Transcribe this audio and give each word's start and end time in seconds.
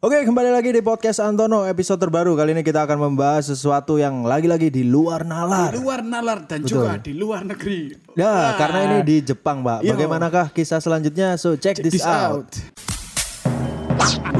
Oke, 0.00 0.24
kembali 0.24 0.48
lagi 0.48 0.72
di 0.72 0.80
podcast 0.80 1.20
Antono 1.20 1.68
episode 1.68 2.00
terbaru. 2.00 2.32
Kali 2.32 2.56
ini 2.56 2.64
kita 2.64 2.88
akan 2.88 3.12
membahas 3.12 3.52
sesuatu 3.52 4.00
yang 4.00 4.24
lagi-lagi 4.24 4.72
di 4.72 4.80
luar 4.80 5.28
nalar. 5.28 5.76
Di 5.76 5.76
luar 5.76 6.00
nalar 6.00 6.48
dan 6.48 6.64
juga 6.64 6.96
di 6.96 7.12
luar 7.12 7.44
negeri. 7.44 7.92
Ya, 8.16 8.56
karena 8.56 8.78
ini 8.88 8.98
di 9.04 9.16
Jepang, 9.20 9.60
Mbak. 9.60 9.84
Yo. 9.84 9.92
Bagaimanakah 9.92 10.56
kisah 10.56 10.80
selanjutnya? 10.80 11.36
So, 11.36 11.52
check, 11.60 11.84
this, 11.84 12.00
This 12.00 12.08
out. 12.08 12.48
out. 12.48 12.48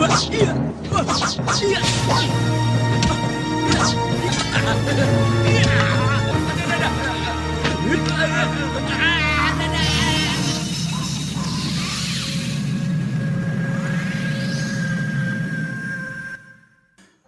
Wah, 0.01 1.04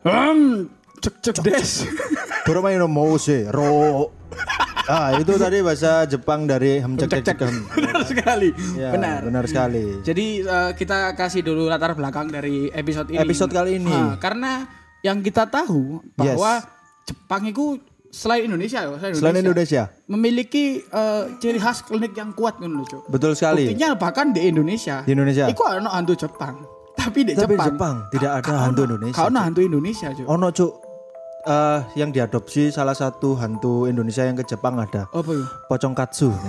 Hmm, 0.02 0.66
cek 0.98 1.14
cek 1.22 1.36
des. 1.46 1.70
Doromaino 2.42 2.90
mouse, 2.90 3.46
ro. 3.54 4.10
Ah, 4.90 5.14
itu 5.14 5.38
tadi 5.38 5.62
bahasa 5.62 6.02
Jepang 6.10 6.42
dari 6.50 6.82
hem 6.82 6.98
cek 6.98 7.06
cek 7.06 7.22
cek 7.22 7.38
hem. 7.38 7.56
Benar 7.70 8.02
sekali. 8.02 8.48
Ya, 8.74 8.90
Benar. 8.90 9.20
benar 9.30 9.44
sekali. 9.46 10.02
Jadi 10.02 10.42
eh, 10.42 10.70
kita 10.74 11.14
kasih 11.14 11.46
dulu 11.46 11.70
latar 11.70 11.94
belakang 11.94 12.26
dari 12.34 12.66
episode 12.74 13.14
ini. 13.14 13.22
Episode 13.22 13.54
kali 13.54 13.78
ini. 13.78 13.94
Ah, 13.94 14.18
karena 14.18 14.66
yang 15.06 15.22
kita 15.22 15.46
tahu 15.46 16.02
bahwa 16.18 16.66
Jepang 17.06 17.46
itu 17.46 17.78
selain 18.10 18.50
Indonesia, 18.50 18.82
ya, 18.82 19.14
Selain 19.14 19.38
Indonesia, 19.38 19.86
memiliki 20.10 20.82
eh, 20.82 21.24
ciri 21.38 21.62
khas 21.62 21.86
klinik 21.86 22.18
yang 22.18 22.34
kuat 22.34 22.58
Cuk. 22.58 23.06
betul 23.06 23.38
sekali. 23.38 23.70
Buktinya 23.70 23.94
bahkan 23.94 24.34
di 24.34 24.50
Indonesia. 24.50 25.06
Di 25.06 25.14
Indonesia. 25.14 25.46
Iku 25.46 25.62
ana 25.62 25.94
hantu 25.94 26.18
Jepang. 26.18 26.81
Tapi 27.02 27.20
di 27.26 27.32
Tapi 27.34 27.54
Jepang, 27.54 27.68
Jepang 27.74 27.96
tidak 28.10 28.30
ada 28.38 28.52
hantu 28.62 28.82
Indonesia, 28.86 29.16
Kau 29.18 29.28
hantu 29.28 29.60
Indonesia, 29.60 30.08
Cuk. 30.14 30.26
Ono 30.28 30.48
cuk 30.50 30.72
eh 31.42 31.80
yang 31.98 32.14
diadopsi 32.14 32.70
salah 32.70 32.94
satu 32.94 33.34
hantu 33.34 33.90
Indonesia 33.90 34.22
yang 34.22 34.38
ke 34.38 34.46
Jepang 34.46 34.78
ada. 34.78 35.10
Apa 35.10 35.30
itu? 35.34 35.44
Pocong 35.66 35.94
katsu. 35.94 36.30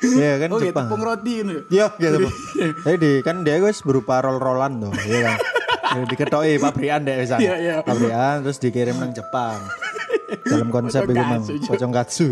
Iya 0.00 0.40
kan 0.40 0.48
Oh, 0.48 0.56
gitu, 0.58 0.72
Jepang. 0.72 0.88
tepung 0.88 1.02
roti 1.04 1.32
ngono. 1.44 1.52
ya? 1.52 1.60
Iya, 1.68 1.86
gitu. 2.00 2.18
Jadi 2.88 3.12
kan 3.20 3.44
dia 3.44 3.60
guys 3.60 3.84
berupa 3.84 4.24
roll-rollan 4.24 4.80
tuh, 4.80 4.92
iya 5.04 5.36
kan. 5.36 5.38
Diketoki 6.08 6.56
pabrikan 6.56 7.04
deh 7.04 7.16
misalnya. 7.20 7.44
Iya, 7.44 7.54
iya. 7.60 7.74
Pabrikan 7.84 8.40
terus 8.40 8.56
dikirim 8.56 8.96
nang 8.96 9.12
Jepang. 9.12 9.60
Dalam 10.42 10.68
konsep 10.68 11.02
itu 11.02 11.12
memang 11.12 11.42
pocong 11.42 11.92
katsu. 11.92 12.28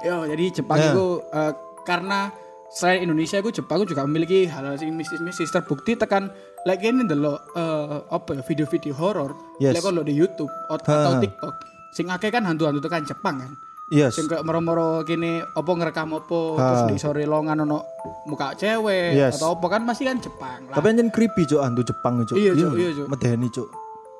Yo, 0.00 0.16
jadi 0.26 0.44
Jepang 0.52 0.76
Ya. 0.76 0.90
itu 0.90 1.06
eh, 1.26 1.52
karena 1.82 2.30
selain 2.68 3.02
Indonesia 3.02 3.38
itu 3.38 3.50
Jepang 3.54 3.78
itu 3.78 3.92
juga 3.92 4.04
memiliki 4.04 4.44
hal-hal 4.44 4.74
sing 4.74 4.92
mistis-mistis 4.92 5.48
terbukti 5.48 5.94
tekan 5.94 6.28
like 6.62 6.80
ini 6.80 7.02
ndelok 7.02 7.38
eh, 7.52 7.98
apa 8.06 8.30
ya 8.32 8.42
video-video 8.42 8.92
horor 8.92 9.30
Yes. 9.56 9.74
like 9.74 9.84
kalau 9.84 10.00
di 10.00 10.12
YouTube 10.12 10.50
at- 10.66 10.82
atau 10.82 11.18
TikTok 11.18 11.54
sing 11.90 12.06
akeh 12.06 12.28
kan 12.28 12.42
hantu-hantu 12.42 12.80
tekan 12.80 13.02
Jepang 13.02 13.38
kan 13.38 13.52
Yes. 13.86 14.18
sing 14.18 14.26
kayak 14.26 14.42
moro-moro 14.42 15.00
gini 15.00 15.38
apa 15.38 15.70
ngerekam 15.70 16.10
apa 16.12 16.40
terus 16.58 16.82
di 16.84 16.96
sore 16.98 17.22
longan 17.22 17.62
ono 17.62 17.86
muka 18.26 18.52
cewek 18.52 19.14
Yes. 19.14 19.38
atau 19.38 19.54
apa 19.54 19.66
kan 19.70 19.86
masih 19.86 20.04
kan 20.04 20.18
Jepang 20.18 20.66
lah 20.66 20.74
Tapi 20.74 20.86
anjen 20.90 21.08
creepy 21.08 21.46
cuk 21.46 21.62
hantu 21.62 21.86
Jepang 21.86 22.18
cuk. 22.20 22.34
Iya, 22.34 22.50
Cuk, 22.52 22.74
iya, 22.74 22.90
Cuk. 22.92 23.06
Medeni 23.06 23.46
cuk. 23.48 23.70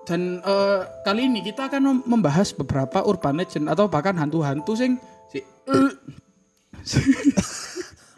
Dan 0.07 0.39
eh, 0.41 0.81
kali 1.03 1.27
ini 1.27 1.43
kita 1.43 1.67
akan 1.67 1.83
mem- 1.83 2.05
membahas 2.07 2.55
beberapa 2.55 3.03
urban 3.03 3.37
legend 3.37 3.67
atau 3.67 3.91
bahkan 3.91 4.15
hantu-hantu 4.15 4.79
sing 4.79 5.03
si 5.27 5.43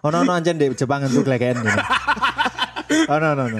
Ono 0.06 0.16
ono 0.22 0.30
anjen 0.30 0.54
di 0.54 0.70
Jepang 0.78 1.02
hantu 1.02 1.26
kleken 1.26 1.58
gini. 1.58 1.74
Ono 3.14 3.26
ono 3.34 3.42
ono. 3.50 3.58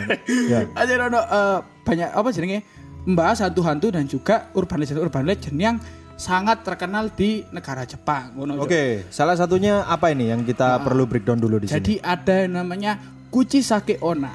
Ya. 0.48 0.64
aja 0.72 0.94
Rono 0.96 1.20
eh, 1.20 1.58
banyak 1.84 2.08
apa 2.14 2.28
jenenge 2.30 2.64
membahas 3.04 3.44
hantu-hantu 3.44 3.90
dan 3.92 4.05
juga 4.06 4.48
urban 4.55 4.78
legend 4.80 5.00
urban 5.02 5.24
legend 5.27 5.56
yang 5.58 5.77
sangat 6.18 6.67
terkenal 6.67 7.08
di 7.14 7.44
negara 7.55 7.86
Jepang. 7.86 8.34
Oke, 8.58 9.06
salah 9.08 9.38
satunya 9.38 9.86
apa 9.86 10.11
ini 10.11 10.34
yang 10.34 10.42
kita 10.42 10.83
perlu 10.83 11.06
breakdown 11.06 11.38
dulu 11.38 11.62
di 11.62 11.70
sini? 11.70 11.77
Jadi 11.78 11.94
ada 12.02 12.34
yang 12.44 12.52
namanya 12.58 12.92
Kuchisake 13.30 14.02
Onna. 14.02 14.34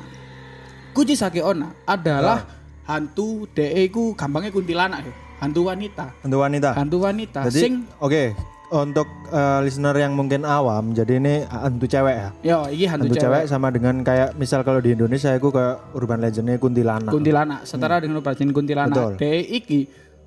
Kuchisake 0.95 1.43
Onna 1.43 1.73
adalah 1.83 2.45
hantu 2.83 3.47
DE 3.51 3.83
ku 3.89 4.11
gampangnya 4.13 4.51
kuntilanak 4.51 5.07
ya. 5.07 5.13
Hantu 5.39 5.67
wanita. 5.67 6.05
Hantu 6.23 6.38
wanita. 6.39 6.69
Hantu 6.71 6.97
wanita 7.03 7.39
Jadi 7.51 7.59
sing 7.59 7.73
oke, 7.99 8.31
untuk 8.71 9.05
eh, 9.27 9.59
listener 9.61 9.95
yang 9.99 10.16
mungkin 10.16 10.47
awam, 10.47 10.95
jadi 10.95 11.19
ini 11.19 11.44
hantu 11.45 11.85
cewek 11.85 12.16
ya. 12.16 12.29
yo 12.41 12.57
iki 12.71 12.85
hantu, 12.88 13.11
Hantu, 13.11 13.16
cewek. 13.19 13.44
cewek. 13.44 13.51
sama 13.51 13.67
dengan 13.69 14.01
kayak 14.01 14.39
misal 14.39 14.63
kalau 14.63 14.79
di 14.79 14.95
Indonesia 14.95 15.35
itu 15.35 15.51
kayak 15.51 15.94
urban 15.94 16.23
legendnya 16.23 16.55
kuntilanak. 16.57 17.11
Kuntilanak 17.11 17.59
setara 17.67 17.99
dengan 17.99 18.23
urban 18.23 18.33
legend 18.33 18.51
kuntilanak. 18.55 18.95
Betul. 18.95 19.11
DE 19.19 19.39
iki 19.51 19.79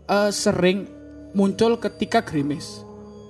eh, 0.07 0.31
sering 0.31 0.85
muncul 1.33 1.77
ketika 1.77 2.21
gerimis 2.25 2.85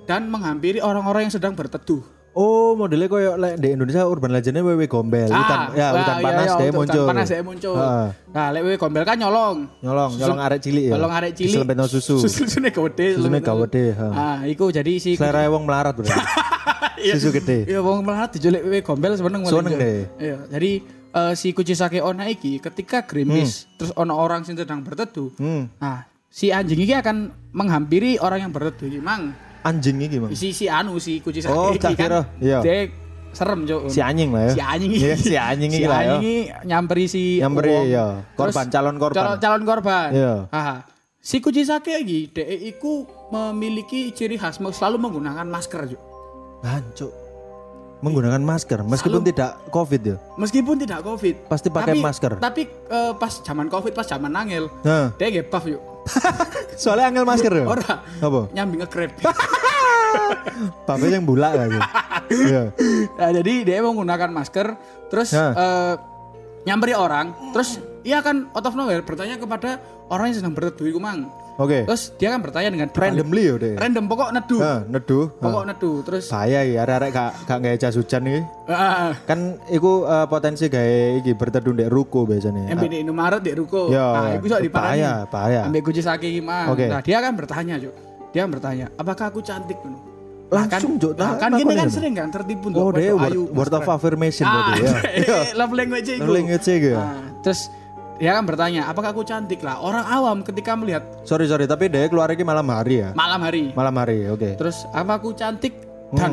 dan 0.07 0.27
menghampiri 0.27 0.79
orang-orang 0.79 1.31
yang 1.31 1.35
sedang 1.35 1.55
berteduh. 1.55 2.03
Oh, 2.37 2.77
modelnya 2.77 3.09
kayak 3.09 3.35
like, 3.41 3.57
di 3.57 3.69
Indonesia 3.73 4.05
urban 4.05 4.31
legendnya 4.31 4.61
wewe 4.61 4.85
gombel, 4.85 5.27
hutan, 5.27 5.73
ya 5.73 5.89
hutan 5.97 6.17
iya, 6.21 6.25
panas 6.29 6.45
iya, 6.47 6.57
dia 6.61 6.69
hutan 6.69 6.77
muncul. 6.77 7.07
panas 7.09 7.29
muncul. 7.41 7.77
Heeh. 7.81 8.09
Nah, 8.37 8.47
lek 8.53 8.63
wewe 8.63 8.77
gombel 8.77 9.03
kan 9.09 9.17
nyolong. 9.17 9.57
Nyolong, 9.81 10.11
nyolong 10.21 10.41
arek 10.45 10.61
cilik 10.61 10.85
ya. 10.85 10.93
Nyolong 10.95 11.13
arek 11.17 11.33
cilik. 11.33 11.53
Diselempetno 11.57 11.85
susu. 11.89 12.17
Susune 12.23 12.69
gede. 12.69 13.09
Susune 13.17 13.41
gede, 13.41 13.85
ha. 13.97 14.09
Ah, 14.13 14.39
iku 14.45 14.69
jadi 14.69 14.93
si 15.01 15.17
Selera 15.17 15.49
wong 15.49 15.65
melarat 15.65 15.97
berarti. 15.97 16.21
Susu 17.17 17.33
gede. 17.33 17.65
Iya, 17.65 17.81
wong 17.81 18.05
melarat 18.05 18.37
dijulik 18.37 18.63
wewe 18.69 18.81
gombel 18.85 19.17
seneng 19.17 19.43
Seneng 19.49 19.75
deh. 19.81 19.99
Iya, 20.21 20.37
jadi 20.53 20.71
eh, 21.17 21.33
si 21.33 21.57
Kuchisake 21.57 22.05
Onna 22.05 22.29
iki 22.29 22.61
ketika 22.61 23.09
gerimis 23.09 23.65
terus 23.81 23.97
ono 23.97 24.13
orang 24.13 24.45
sing 24.45 24.61
sedang 24.61 24.85
berteduh. 24.85 25.33
Hmm. 25.41 25.73
Nah, 25.81 26.05
si 26.29 26.53
anjing 26.53 26.85
ini 26.85 26.93
akan 27.01 27.33
menghampiri 27.57 28.21
orang 28.21 28.45
yang 28.45 28.53
berteduh 28.53 28.93
iki, 28.93 29.01
Mang. 29.01 29.46
Anjing 29.67 29.99
ini 29.99 30.07
gimana? 30.09 30.31
Si 30.33 30.55
si 30.55 30.71
anu 30.71 30.95
si 30.97 31.19
Kuchisake 31.19 31.51
Oh, 31.51 31.75
iki 31.75 31.83
tak 31.83 31.99
kira. 31.99 32.23
Iya. 32.39 32.59
Dia 32.63 32.87
serem, 33.33 33.67
Jo. 33.67 33.85
Si 33.87 33.99
anjing 33.99 34.31
lah 34.31 34.47
ya. 34.47 34.53
si 34.53 34.61
anjing 34.63 34.91
Iya, 34.93 35.15
si 35.19 35.35
anjing 35.35 35.71
si 35.71 35.77
iki 35.77 35.87
lah 35.87 35.99
ya. 35.99 36.07
anjing 36.09 36.23
ini 36.23 36.35
nyamperi 36.65 37.05
si 37.05 37.23
Nyamberi, 37.37 37.69
wong. 37.69 37.85
iya. 37.85 38.07
Terus 38.31 38.55
Korban, 38.55 38.67
calon 38.71 38.97
korban. 38.97 39.17
calon, 39.19 39.37
calon 39.37 39.63
korban 39.65 40.09
Iya. 40.11 40.35
Aha. 40.49 40.77
si 41.19 41.37
Kuchisake 41.39 41.99
iki 41.99 42.31
DE 42.31 42.47
iku 42.71 43.03
memiliki 43.29 44.09
ciri 44.11 44.35
khas 44.35 44.57
selalu 44.57 44.97
menggunakan 44.97 45.45
masker 45.45 45.83
Jo. 45.87 45.99
Hancur. 46.63 47.11
Menggunakan 47.97 48.39
masker 48.39 48.85
meskipun 48.85 49.25
tidak 49.25 49.57
covid 49.69 50.03
ya. 50.05 50.17
meskipun 50.37 50.77
tidak 50.77 51.01
covid 51.01 51.33
Pasti 51.45 51.67
pakai 51.67 51.97
Tapi- 51.97 52.05
masker. 52.05 52.33
tapi 52.39 52.63
eh, 52.69 53.13
pas 53.17 53.33
zaman 53.41 53.67
covid 53.67 53.91
pas 53.91 54.05
zaman 54.05 54.29
nangil 54.29 54.69
Nah, 54.81 55.17
dia 55.17 55.43
buff 55.43 55.65
yuk 55.65 55.81
soalnya 56.79 57.09
angel 57.11 57.25
masker 57.25 57.51
ya. 57.51 57.65
ora 57.67 58.05
Apa? 58.21 58.53
nyambi 58.53 58.79
nge-grab 58.79 59.11
Pakai 60.85 61.09
yang 61.11 61.25
bulak 61.25 61.53
lagi. 61.55 61.79
Iya. 62.27 62.63
Nah, 63.13 63.31
jadi 63.33 63.53
dia 63.63 63.79
menggunakan 63.81 64.31
masker 64.31 64.67
terus 65.07 65.31
Nah. 65.31 65.53
eh, 65.53 65.95
nyamperin 66.65 66.99
orang 66.99 67.27
terus 67.53 67.79
ia 68.03 68.19
akan 68.19 68.51
out 68.51 68.65
of 68.65 68.75
nowhere 68.75 68.99
bertanya 69.01 69.37
kepada 69.37 69.79
orang 70.09 70.31
yang 70.31 70.37
sedang 70.37 70.51
berteduh 70.51 70.83
iku 70.85 70.99
mang 70.99 71.31
Oke. 71.57 71.87
terus 71.87 72.11
dia 72.13 72.29
akan 72.29 72.43
bertanya 72.43 72.69
dengan 72.69 72.89
Randomly 72.91 73.43
ya 73.45 73.55
deh. 73.57 73.75
random 73.77 74.05
pokok 74.05 74.29
neduh 74.31 74.59
Nah, 74.59 74.79
neduh. 74.85 75.25
pokok 75.33 75.63
neduh 75.65 75.97
terus 76.03 76.27
Bahaya 76.27 76.61
ya 76.63 76.83
arek-arek 76.83 77.11
gak 77.11 77.31
gak 77.45 77.59
gawe 77.61 77.77
jas 77.79 77.95
hujan 77.95 78.23
iki. 78.25 78.41
ah, 78.67 79.15
Kan 79.25 79.39
iku 79.69 80.05
eh, 80.05 80.27
potensi 80.27 80.67
gawe 80.67 80.95
iki 81.17 81.33
berteduh 81.33 81.73
ndek 81.73 81.89
ruko 81.89 82.23
biasanya. 82.25 82.67
di 82.69 82.99
Indomaret 82.99 83.41
di 83.41 83.55
ruko 83.55 83.87
Ya, 83.89 84.03
nah 84.11 84.27
itu 84.33 84.43
bisa 84.45 84.59
diparani 84.59 84.99
bahaya, 84.99 85.13
bahaya. 85.25 85.61
ambil 85.65 85.81
kunci 85.81 86.03
saking 86.03 86.43
mang 86.43 86.67
Oke. 86.69 86.87
nah 86.87 86.99
dia 86.99 87.17
akan 87.17 87.33
bertanya 87.33 87.79
Cuk. 87.79 87.95
Dia 88.37 88.45
bertanya 88.45 88.93
apakah 88.95 89.33
aku 89.33 89.41
cantik? 89.41 89.81
Langsung, 90.47 90.95
kan, 90.95 91.11
nah, 91.17 91.27
Nah, 91.27 91.33
kan 91.41 91.51
gini 91.57 91.75
kan 91.75 91.89
sering 91.89 92.15
kan 92.15 92.29
tertipu 92.31 92.71
Oh, 92.71 92.93
dia 92.93 93.11
foto 93.11 93.51
word, 93.51 93.73
of 93.75 93.89
affirmation 93.89 94.45
ah, 94.45 94.53
berarti 94.71 94.81
ya. 95.25 95.39
love 95.59 95.75
language 95.75 96.07
itu 96.07 96.21
Love 96.21 96.37
language 96.37 96.63
gitu 96.63 96.89
ya. 96.93 97.01
Nah, 97.01 97.19
terus 97.43 97.67
dia 98.17 98.31
akan 98.31 98.45
bertanya, 98.47 98.87
apakah 98.87 99.11
aku 99.11 99.25
cantik 99.25 99.59
lah? 99.59 99.77
Orang 99.77 100.07
awam 100.07 100.41
ketika 100.41 100.73
melihat 100.73 101.03
Sorry 101.23 101.45
sorry, 101.45 101.65
tapi 101.65 101.89
dia 101.89 102.07
keluar 102.07 102.31
iki 102.31 102.45
malam 102.45 102.69
hari 102.69 103.03
ya. 103.03 103.11
malam 103.13 103.41
hari. 103.41 103.73
Malam 103.73 103.95
hari, 103.97 104.29
oke. 104.29 104.55
Terus 104.55 104.85
apa 104.89 105.17
aku 105.17 105.33
cantik 105.33 105.73
Hmm. 106.07 106.15
dan 106.15 106.33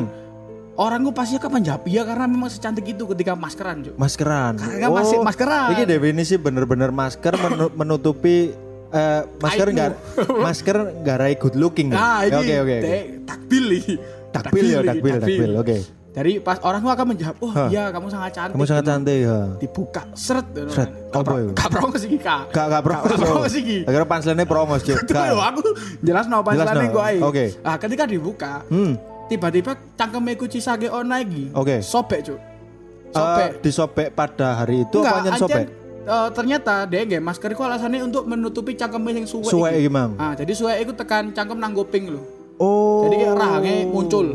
orang 0.76 1.02
gue 1.02 1.10
pasti 1.10 1.34
akan 1.34 1.50
menjawab 1.52 1.82
iya 1.84 2.02
karena 2.02 2.24
memang 2.24 2.46
secantik 2.46 2.86
itu 2.86 3.04
ketika 3.08 3.34
maskeran 3.34 3.82
Cuk. 3.82 3.94
Maskeran. 3.94 4.54
Karena 4.54 4.86
masih 4.88 5.18
maskeran. 5.20 5.74
Ini 5.74 5.82
definisi 5.84 6.34
bener-bener 6.36 6.88
masker 6.88 7.34
menu- 7.34 7.74
menutupi 7.74 8.54
eh, 8.94 9.20
masker 9.36 9.66
enggak 9.68 9.90
masker 10.46 10.76
enggak 11.02 11.16
rai 11.18 11.34
good 11.34 11.56
looking. 11.58 11.90
ya? 11.90 11.98
Nah, 11.98 12.18
ini 12.22 12.34
Oke 12.34 12.54
oke 12.54 12.62
oke. 12.62 12.76
teh, 12.80 13.00
takbil 13.26 13.64
iki. 13.74 13.94
Takbil 14.30 14.64
ya, 14.66 14.78
iki, 14.78 14.88
takbil, 14.88 15.14
takbil. 15.18 15.50
Oke. 15.58 15.76
Jadi 16.14 16.38
pas 16.38 16.62
orang 16.62 16.78
itu 16.78 16.90
akan 16.90 17.06
menjawab, 17.10 17.36
"Oh, 17.42 17.50
iya 17.66 17.90
kamu 17.90 18.06
sangat 18.06 18.30
cantik." 18.30 18.54
Kamu 18.54 18.64
sangat 18.64 18.84
cantik 18.86 19.18
ya. 19.26 19.38
Dibuka 19.58 20.02
seret. 20.14 20.46
Seret. 20.70 20.90
kan. 21.10 21.22
Apa 21.26 21.32
itu? 21.42 21.50
Gak 21.58 21.68
promo 21.74 21.94
sih 21.98 22.10
Kak. 22.22 22.42
Gak 22.54 22.66
gak 22.70 22.82
promo. 22.86 23.02
Gak 23.02 23.18
promo 23.18 23.46
sih 23.50 23.60
iki. 23.62 23.78
Akhirnya 23.82 24.06
punchline-nya 24.06 24.46
promo 24.46 24.74
Cuk. 24.78 24.98
Tuh, 25.02 25.10
Gak. 25.10 25.26
aku 25.34 25.62
jelas 26.06 26.24
no 26.30 26.38
no. 26.38 26.86
gue 26.86 27.02
ae. 27.02 27.18
Oke. 27.18 27.44
Nah, 27.60 27.74
ketika 27.82 28.06
dibuka, 28.06 28.62
Hmm. 28.70 28.94
tiba-tiba 29.26 29.74
cangkeme 29.94 30.38
Kuchisake 30.38 30.86
Onna 30.86 31.18
iki. 31.18 31.50
Oke. 31.50 31.82
Sobek, 31.82 32.22
Cuk. 32.22 32.38
Eh, 32.38 33.14
Sobek. 33.14 33.50
disobek 33.58 34.08
pada 34.10 34.62
hari 34.62 34.86
itu 34.86 34.98
Enggak, 34.98 35.14
apa 35.14 35.22
nyen 35.22 35.34
sobek? 35.38 35.66
Eh, 36.04 36.28
ternyata 36.30 36.84
nggak 36.84 37.20
masker 37.20 37.50
itu 37.50 37.62
alasannya 37.62 38.00
untuk 38.02 38.24
menutupi 38.24 38.72
cangkeme 38.72 39.10
yang 39.12 39.26
suwe. 39.26 39.44
Suwe 39.44 39.70
iki. 39.74 39.88
Mang. 39.88 40.14
Ah, 40.16 40.32
jadi 40.32 40.52
suwe 40.52 40.72
itu 40.76 40.92
tekan 40.92 41.32
cangkem 41.32 41.56
nang 41.56 41.72
kuping 41.72 42.12
lho. 42.12 42.20
Oh. 42.56 43.04
Jadi 43.04 43.14
kayak 43.18 43.34
rahangnya 43.34 43.74
muncul. 43.88 44.26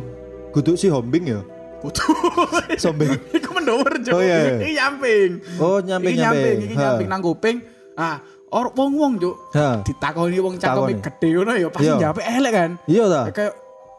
Guduk 0.52 0.76
si 0.76 0.90
hombing 0.90 1.26
ya. 1.30 1.42
Kudu. 1.80 2.04
Sombeng. 2.84 3.16
Iku 3.40 3.50
mendower, 3.56 3.96
Cuk. 4.04 4.12
Oh, 4.12 4.20
iya, 4.20 4.36
iya. 4.36 4.56
Iki 4.60 4.72
nyamping. 4.76 5.30
Oh, 5.56 5.78
nyamping 5.80 6.12
Iki 6.12 6.20
nyamping, 6.20 6.44
nyamping. 6.44 6.68
iki 6.68 6.76
nyamping 6.76 7.08
nang 7.08 7.22
kuping. 7.24 7.58
Ah, 7.96 8.20
or 8.52 8.68
wong-wong, 8.76 9.16
Cuk. 9.16 9.36
Ha. 9.56 9.80
Ditakoni 9.88 10.38
wong 10.44 10.60
cangkeme 10.60 11.00
gede 11.00 11.28
ngono 11.32 11.52
ya 11.56 11.68
pasti 11.72 11.88
Iya. 11.88 11.96
jawab 12.04 12.18
elek 12.20 12.52
kan. 12.52 12.72
Iya 12.84 13.04
ta? 13.08 13.22
Kayak 13.32 13.54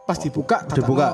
pas 0.05 0.17
dibuka 0.21 0.57
tak 0.69 0.75
Dibuka. 0.77 1.07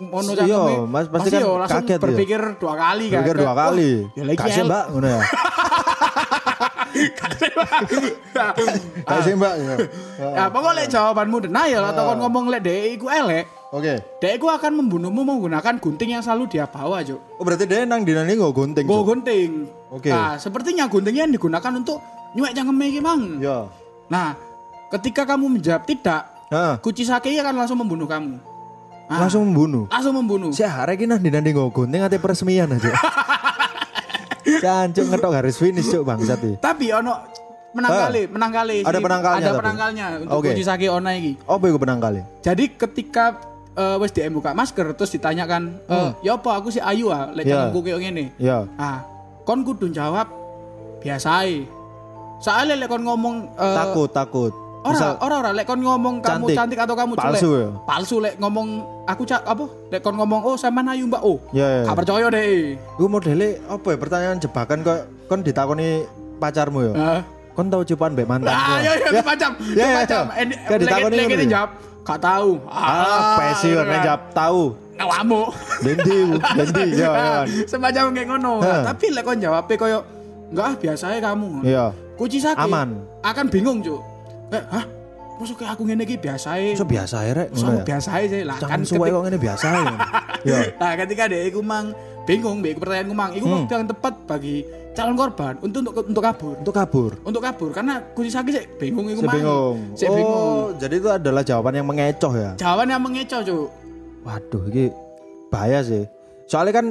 Mono 0.00 0.32
Iya. 0.32 0.60
Mas, 0.88 1.08
pasti 1.08 1.28
kan 1.32 1.40
kaget 1.68 1.96
ya. 1.96 2.00
berpikir 2.00 2.40
dua 2.60 2.74
kali 2.76 3.06
kan. 3.12 3.20
Pikir 3.24 3.36
dua 3.40 3.52
kali. 3.56 3.90
"Wah, 4.04 4.16
Ya 4.16 4.22
lagi 4.28 4.38
Kasih 4.40 4.62
mbak, 4.64 4.84
ngono 4.92 5.06
ya. 5.08 5.20
Kasih 9.06 9.34
mbak. 9.36 9.54
ya. 9.64 9.74
Ya, 10.18 10.44
pokoknya 10.52 10.76
lek 10.84 10.88
jawabanmu 10.92 11.36
denial 11.48 11.82
atau 11.90 12.02
kon 12.12 12.18
ngomong 12.20 12.44
lek 12.52 12.62
dek 12.64 13.00
iku 13.00 13.06
elek, 13.08 13.44
Oke. 13.72 14.02
dek 14.20 14.32
iku 14.38 14.46
akan 14.50 14.84
membunuhmu 14.84 15.22
menggunakan 15.22 15.78
gunting 15.78 16.14
yang 16.18 16.22
selalu 16.22 16.50
dia 16.50 16.66
bawa, 16.68 17.02
Cuk. 17.02 17.18
Oh 17.40 17.44
berarti 17.46 17.64
dia 17.64 17.86
nang 17.86 18.02
dinani 18.04 18.36
nggak 18.36 18.52
gunting. 18.54 18.84
Go 18.86 19.02
Cuk? 19.02 19.16
gunting. 19.16 19.50
Oke. 19.90 20.10
Nah, 20.10 20.38
sepertinya 20.38 20.86
guntingnya 20.86 21.26
yang 21.26 21.34
digunakan 21.34 21.72
untuk 21.74 21.98
nyuek 22.34 22.52
cangkeme 22.54 22.84
iki, 22.90 23.00
Mang. 23.02 23.42
Ya. 23.42 23.66
Nah, 24.10 24.38
ketika 24.90 25.26
kamu 25.26 25.58
menjawab 25.58 25.82
tidak, 25.86 26.30
Hah. 26.50 26.82
Kuchisake 26.82 27.30
akan 27.38 27.62
langsung 27.62 27.78
membunuh 27.78 28.10
kamu. 28.10 28.42
Ah. 29.10 29.26
Langsung 29.26 29.46
membunuh. 29.46 29.86
Langsung 29.90 30.14
membunuh. 30.18 30.50
Si 30.50 30.62
hari 30.66 30.98
ini 30.98 31.10
nang 31.10 31.22
dinani 31.22 31.50
nggak 31.50 31.70
gunting 31.70 32.02
ate 32.02 32.18
peresmian 32.18 32.70
aja. 32.70 32.90
Cancuk 34.58 35.04
ngetok 35.06 35.30
garis 35.30 35.56
finish 35.56 35.86
cuk 35.86 36.02
bangsat 36.02 36.38
iki. 36.40 36.54
Tapi 36.58 36.90
ono 36.90 37.14
menang 37.70 37.92
kali, 37.92 38.22
menang 38.26 38.50
kali. 38.50 38.76
Ada 38.82 38.98
penangkalnya 38.98 39.38
Ada 39.38 39.48
tapi? 39.48 39.60
penangkalnya 39.62 40.04
untuk 40.18 40.36
Oke. 40.42 40.48
Kuchisake 40.50 40.86
Onna 40.90 41.10
iki. 41.14 41.32
Apa 41.40 41.64
iku 41.64 41.78
penang 41.78 42.02
kali? 42.02 42.20
Jadi 42.40 42.64
ketika 42.74 43.24
eh, 43.72 43.96
wis 43.96 44.10
DM 44.10 44.34
buka 44.34 44.50
masker 44.50 44.90
terus 44.92 45.10
ditanyakan, 45.10 45.78
eh, 45.86 46.10
ya 46.20 46.34
apa 46.34 46.50
aku 46.58 46.68
si 46.68 46.82
Ayu 46.82 47.08
ah, 47.08 47.30
lek 47.30 47.46
Hmm. 47.46 47.50
Ya. 47.50 47.54
cangkemku 47.62 47.80
kayak 47.80 47.98
ngene. 48.00 48.24
Ya. 48.36 48.58
Ah, 48.74 49.06
kon 49.44 49.62
kudu 49.62 49.86
jawab 49.88 50.26
biasa 50.98 51.46
ae. 51.46 51.62
Soalnya 52.38 52.74
lek 52.74 52.88
kon 52.88 53.00
ngomong 53.00 53.54
eh, 53.54 53.76
Takut, 53.78 54.10
takut. 54.10 54.52
Ora, 54.80 55.12
ora, 55.20 55.34
ora, 55.38 55.50
lek 55.52 55.68
kon 55.68 55.76
ngomong 55.76 56.24
kamu 56.24 56.48
Cantik. 56.48 56.56
cantik 56.56 56.78
atau 56.80 56.96
kamu 56.96 57.12
Palsu 57.12 57.28
jelek. 57.52 57.60
ya? 57.60 57.68
Palsu 57.84 58.16
lek 58.16 58.34
ngomong 58.40 58.68
aku 59.04 59.22
cak 59.24 59.44
apa? 59.44 59.64
Lek 59.92 60.00
kon 60.00 60.16
ngomong 60.16 60.40
oh 60.40 60.56
sampean 60.56 60.88
ayu 60.88 61.04
Mbak. 61.04 61.20
Oh, 61.20 61.36
Ya, 61.52 61.68
ya. 61.68 61.80
gak 61.84 61.96
percaya 62.00 62.26
deh. 62.32 62.80
Iku 62.96 63.04
modele 63.04 63.60
apa 63.68 63.86
ya 63.86 63.96
pertanyaan 63.96 64.40
jebakan 64.40 64.80
kok 64.80 64.98
kon 65.28 65.44
ditakoni 65.44 66.08
pacarmu 66.40 66.80
ya. 66.80 66.92
Heeh. 66.96 67.20
Kon 67.52 67.68
tahu 67.68 67.82
cipuan 67.84 68.16
mbek 68.16 68.24
mantanku. 68.24 68.56
Ah, 68.56 68.80
ya 68.80 68.92
ya. 68.96 69.04
Ya, 69.04 69.10
ya, 69.12 69.22
macam. 69.22 69.50
ya. 69.68 69.86
Ini 70.40 70.54
Kayak 70.64 70.80
ditakoni 70.80 71.16
lek 71.18 71.28
ya? 71.28 71.48
jawab 71.52 71.70
gak 72.00 72.20
tahu. 72.24 72.50
Ah, 72.66 73.36
pesi 73.36 73.68
kan 73.70 74.00
jawab 74.00 74.22
tahu. 74.32 74.62
Kamu. 74.96 75.42
Dendi, 75.80 76.18
dendi 76.56 76.84
ya. 77.04 77.10
ya. 77.12 77.28
Semacam 77.68 78.02
kayak 78.12 78.26
ngono. 78.32 78.52
Hah. 78.64 78.80
Tapi 78.88 79.12
lek 79.12 79.24
kon 79.24 79.36
jawab 79.36 79.68
koyo 79.68 80.00
enggak 80.48 80.66
ah 80.66 80.74
biasa 80.74 81.04
ae 81.12 81.20
kamu. 81.20 81.48
Iya. 81.68 81.92
Kuci 82.16 82.36
sakit. 82.36 82.64
Aman. 82.64 83.00
Akan 83.20 83.48
bingung, 83.48 83.80
Cuk. 83.80 84.00
Eh, 84.50 84.62
hah? 84.68 84.84
Masuk 85.36 85.56
kayak 85.56 85.72
aku 85.72 85.82
ngene 85.84 86.04
iki 86.04 86.16
biasa 86.16 86.46
ae. 86.54 86.76
So 86.76 86.84
biasa 86.84 87.16
ya 87.22 87.32
rek 87.34 87.48
So, 87.54 87.64
ya. 87.66 87.80
biasa 87.80 88.08
ae 88.12 88.24
sih. 88.26 88.42
Lah 88.44 88.56
kan 88.58 88.84
suwe 88.84 89.08
kok 89.08 89.22
ngene 89.24 89.38
biasa 89.38 89.64
ya. 89.72 89.80
Ya. 90.42 90.58
Nah, 90.76 90.92
ketika 90.96 91.24
dia 91.26 91.42
iku 91.42 91.60
mang 91.60 91.96
bingung, 92.22 92.60
mbek 92.60 92.76
pertanyaanku 92.76 93.14
mang, 93.14 93.30
iku 93.32 93.44
Hmm. 93.44 93.56
waktu 93.58 93.72
yang 93.74 93.88
tepat 93.88 94.14
bagi 94.24 94.56
calon 94.90 95.14
korban 95.14 95.54
untuk 95.58 95.80
untuk, 95.82 96.04
untuk 96.04 96.22
kabur. 96.22 96.54
Untuk 96.60 96.74
kabur. 96.74 97.10
Untuk 97.22 97.40
kabur 97.40 97.70
karena 97.72 98.04
kunci 98.12 98.28
sakit 98.28 98.52
sih 98.52 98.64
bingung 98.76 99.08
iku 99.08 99.24
mang. 99.24 99.32
bingung. 99.32 99.76
Sik 99.94 100.06
Oh, 100.06 100.14
bingung. 100.14 100.66
jadi 100.76 100.94
itu 100.98 101.08
adalah 101.08 101.42
jawaban 101.42 101.72
yang 101.74 101.88
mengecoh 101.88 102.32
ya. 102.34 102.50
Jawaban 102.54 102.86
yang 102.86 103.00
mengecoh, 103.00 103.40
Cuk. 103.40 103.68
Waduh, 104.20 104.62
ini 104.68 104.84
bahaya 105.48 105.80
sih. 105.80 106.04
Soalnya 106.44 106.74
kan 106.74 106.86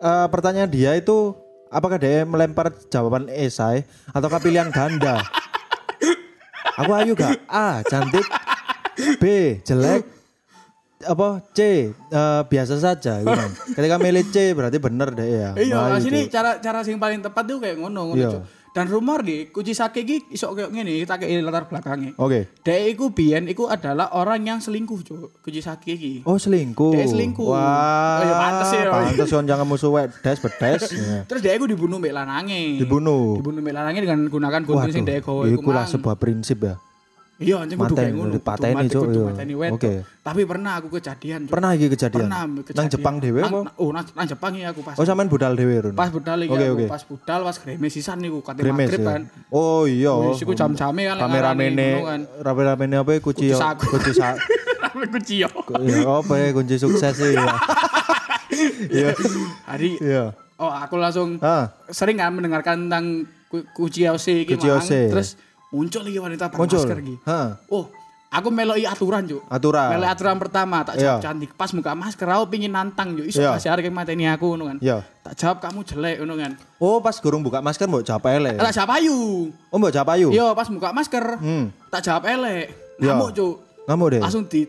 eh, 0.00 0.26
pertanyaan 0.26 0.72
dia 0.72 0.96
itu 0.96 1.36
apakah 1.68 2.00
dia 2.00 2.24
melempar 2.24 2.72
jawaban 2.88 3.28
esai 3.28 3.84
atau 4.08 4.32
pilihan 4.34 4.72
ganda? 4.72 5.20
Aku 6.78 6.90
ayu 6.94 7.12
gak? 7.16 7.40
A. 7.48 7.82
Cantik. 7.82 8.26
B. 9.18 9.24
Jelek. 9.64 10.04
Apa 11.00 11.40
C 11.56 11.88
eh, 11.96 12.42
biasa 12.44 12.76
saja 12.76 13.24
gitu 13.24 13.32
kan. 13.32 13.50
Ketika 13.72 13.96
milih 13.96 14.24
C 14.28 14.52
berarti 14.52 14.76
bener 14.76 15.08
deh 15.16 15.24
ya. 15.24 15.50
Iya, 15.56 15.76
Wah, 15.80 15.96
sini 15.96 16.28
itu. 16.28 16.36
cara 16.36 16.60
cara 16.60 16.84
sing 16.84 17.00
paling 17.00 17.24
tepat 17.24 17.48
tuh 17.48 17.56
kayak 17.56 17.80
ngono, 17.80 18.12
ngono, 18.12 18.20
Iya. 18.20 18.44
Dan 18.70 18.86
rumor 18.86 19.26
di 19.26 19.50
kunci 19.50 19.74
sake 19.74 20.06
iki 20.06 20.30
iso 20.30 20.54
ngene, 20.54 21.02
kita 21.02 21.18
kayak 21.18 21.42
latar 21.42 21.66
belakangnya. 21.66 22.14
Oke. 22.22 22.46
Dia 22.62 22.86
iku 22.86 23.10
biyen 23.10 23.50
iku 23.50 23.66
adalah 23.66 24.14
orang 24.14 24.46
yang 24.46 24.58
selingkuh, 24.62 25.02
Cuk. 25.02 25.42
Kunci 25.42 25.58
sake 25.58 25.98
iki. 25.98 26.12
Oh 26.22 26.38
selingkuh. 26.38 26.94
Dia 26.94 27.06
selingkuh. 27.10 27.50
Wah. 27.50 28.22
Oh, 28.22 28.24
ya 28.24 28.34
pantes 28.38 28.70
ya. 28.70 28.82
Pantes 28.90 29.28
kan 29.30 29.44
jangan 29.46 29.66
musuh 29.66 29.90
wek 29.90 30.06
des 30.22 30.38
bedes. 30.38 30.82
Terus 31.28 31.40
dia 31.42 31.52
iku 31.58 31.66
dibunuh 31.66 31.98
mbek 31.98 32.14
lanange. 32.14 32.78
Dibunuh. 32.78 33.42
Dibunuh 33.42 33.58
mbek 33.58 33.74
lanange 33.74 33.98
dengan 34.06 34.20
gunakan 34.30 34.60
gunting 34.62 34.92
sing 34.94 35.02
gawe 35.02 35.18
iku. 35.18 35.34
Iku 35.50 35.68
lah 35.74 35.90
sebuah 35.90 36.14
prinsip 36.14 36.62
ya. 36.62 36.78
Iya, 37.40 37.56
anjing 37.56 37.80
kudu 37.80 37.96
kayak 37.96 38.12
ngono. 38.12 38.32
dipateni, 38.36 38.84
Cuk, 38.86 39.04
iya. 39.08 39.72
Oke. 39.72 39.92
Tapi 40.20 40.40
pernah 40.44 40.76
aku 40.76 40.92
kejadian, 40.92 41.48
Cuk. 41.48 41.56
Pernah 41.56 41.70
iki 41.72 41.88
kejadian? 41.88 42.28
Pernah 42.28 42.40
Nang 42.44 42.60
kejadian. 42.62 42.90
Jepang 42.92 43.14
dhewe 43.16 43.40
Nang- 43.40 43.48
apa? 43.48 43.58
nang- 43.64 43.76
Oh, 43.80 43.88
nang, 43.90 44.04
nang 44.06 44.26
Jepang 44.28 44.52
ya 44.54 44.68
aku 44.68 44.80
pas. 44.82 44.92
Oh 44.94 45.02
sampean 45.02 45.24
budal 45.26 45.52
dhewe 45.54 45.74
Run. 45.80 45.94
Pas 45.96 46.08
budal 46.08 46.36
iki 46.38 46.52
Oke, 46.52 46.60
aku, 46.62 46.76
oke. 46.76 46.86
pas 46.86 47.02
budal 47.02 47.40
pas 47.42 47.56
gremes 47.56 47.90
sisan 47.90 48.20
niku 48.20 48.38
kate 48.40 48.60
magrib 48.62 49.00
ya. 49.00 49.08
kan. 49.10 49.22
Oh 49.48 49.88
iya. 49.88 50.12
Wis 50.28 50.38
iku 50.38 50.52
jam-jame 50.52 51.02
kan 51.02 51.16
lek 51.16 51.24
Rame-rame 51.24 51.64
ngarani, 51.64 51.66
ne, 51.74 51.88
ngono 51.90 52.04
kan. 52.04 52.20
rame-rame 52.38 52.84
ne 52.84 52.96
apa 52.98 53.10
kunci 53.16 53.48
Kunci 53.48 53.56
saku. 53.56 53.84
kunci 53.88 54.12
sak. 54.12 54.36
Rame 54.84 55.04
kuciyo. 55.08 55.48
Ya 55.80 56.04
apa 56.04 56.34
ya 56.36 56.48
kunci 56.52 56.76
sukses 56.76 57.16
ya. 57.16 57.40
Iya. 58.90 59.16
Hari 59.64 59.96
Iya. 59.98 60.24
oh 60.56 60.68
aku 60.68 60.96
langsung 60.96 61.40
Ah, 61.40 61.72
sering 61.88 62.18
kan 62.18 62.28
mendengarkan 62.30 62.84
tentang 62.84 63.04
ku- 63.46 63.64
Kuchiyose 63.72 64.44
iki. 64.44 64.54
Kuchiyose. 64.54 65.08
Terus 65.08 65.28
muncul 65.70 66.02
lagi 66.02 66.18
wanita 66.18 66.44
muncul. 66.48 66.66
bermasker 66.78 66.98
iki. 66.98 67.14
Hah, 67.22 67.58
Oh, 67.66 67.86
aku 68.28 68.48
meloki 68.48 68.84
aturan, 68.84 69.22
Cuk. 69.24 69.42
aturan. 69.46 69.88
Melek 69.92 70.10
aturan 70.10 70.36
pertama 70.36 70.82
tak 70.82 70.94
jawab 70.96 71.18
Iya. 71.18 71.24
cantik 71.24 71.50
pas 71.52 71.70
muka 71.70 71.92
masker 71.92 72.26
aku 72.26 72.44
pingin 72.48 72.70
nantang 72.70 73.14
yo 73.14 73.22
iso 73.22 73.38
Iya. 73.38 73.54
kasih 73.54 73.70
arek 73.70 73.88
mateni 73.88 74.24
aku 74.24 74.46
ngono 74.48 74.64
kan. 74.66 74.76
Iya. 74.78 75.02
Tak 75.20 75.34
jawab 75.36 75.56
kamu 75.60 75.80
jelek 75.84 76.16
ngono 76.18 76.34
kan. 76.36 76.52
Oh, 76.76 76.98
pas 76.98 77.16
gurung 77.16 77.40
buka 77.40 77.58
masker 77.58 77.86
mbok 77.86 78.02
jawab 78.02 78.26
elek. 78.28 78.54
Tak 78.56 78.74
jawab 78.74 78.90
ayu. 78.96 79.18
Oh, 79.68 79.76
mbok 79.76 79.90
jawab 79.90 80.08
ayu. 80.14 80.28
Iya 80.28 80.46
pas 80.52 80.66
buka 80.66 80.90
masker. 80.90 81.24
Hmm. 81.38 81.70
Tak 81.88 82.00
jawab 82.02 82.22
elek. 82.24 82.64
Iya. 82.98 83.14
Ngamuk, 83.14 83.30
Cuk. 83.32 83.54
Ngamuk 83.86 84.06
deh. 84.10 84.20
Langsung 84.20 84.44
di 84.44 84.62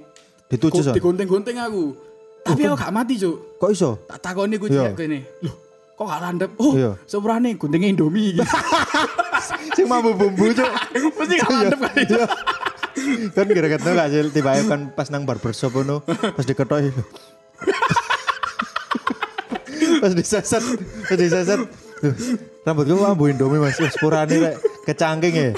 Dituju 0.48 0.82
so. 0.82 0.92
digunting-gunting 0.92 1.58
aku. 1.58 1.96
Tapi 2.42 2.66
aku 2.66 2.76
gak 2.76 2.92
mati, 2.92 3.16
Cuk. 3.16 3.56
Kok 3.56 3.70
iso? 3.70 3.90
Tak 4.04 4.20
takoni 4.20 4.56
ku 4.56 4.66
Iya. 4.66 4.90
cek 4.90 4.98
kene. 4.98 5.20
Loh, 5.42 5.56
kok 5.94 6.06
gak 6.06 6.22
landep? 6.22 6.50
Oh, 6.58 6.74
Iya. 6.74 6.92
sepurane 7.06 7.54
guntingnya 7.54 7.88
Indomie 7.88 8.34
iki. 8.34 8.42
Sing 9.76 9.86
mampu 9.88 10.14
bumbu, 10.16 10.52
Cuk. 10.54 10.72
Mesti 11.18 11.34
gak 11.40 11.50
landep 11.50 11.80
kan. 11.80 11.94
Iya. 11.96 12.26
kan 13.32 13.48
kira-kira 13.48 13.80
gak 13.80 14.10
sih 14.12 14.20
tiba 14.36 14.52
kan 14.68 14.92
pas 14.92 15.08
nang 15.08 15.24
barbershop 15.24 15.72
ngono 15.72 16.04
pas 16.36 16.44
diketoki 16.44 16.92
pas 20.04 20.12
diseset 20.12 20.60
pas 21.08 21.16
diseset. 21.16 21.62
Duh, 22.04 22.16
rambutku 22.68 23.00
ambu 23.08 23.32
indomie 23.32 23.64
mas. 23.64 23.80
Sepurane 23.80 24.36
rek. 24.36 24.56
Kecangking 24.84 25.34
ya 25.34 25.50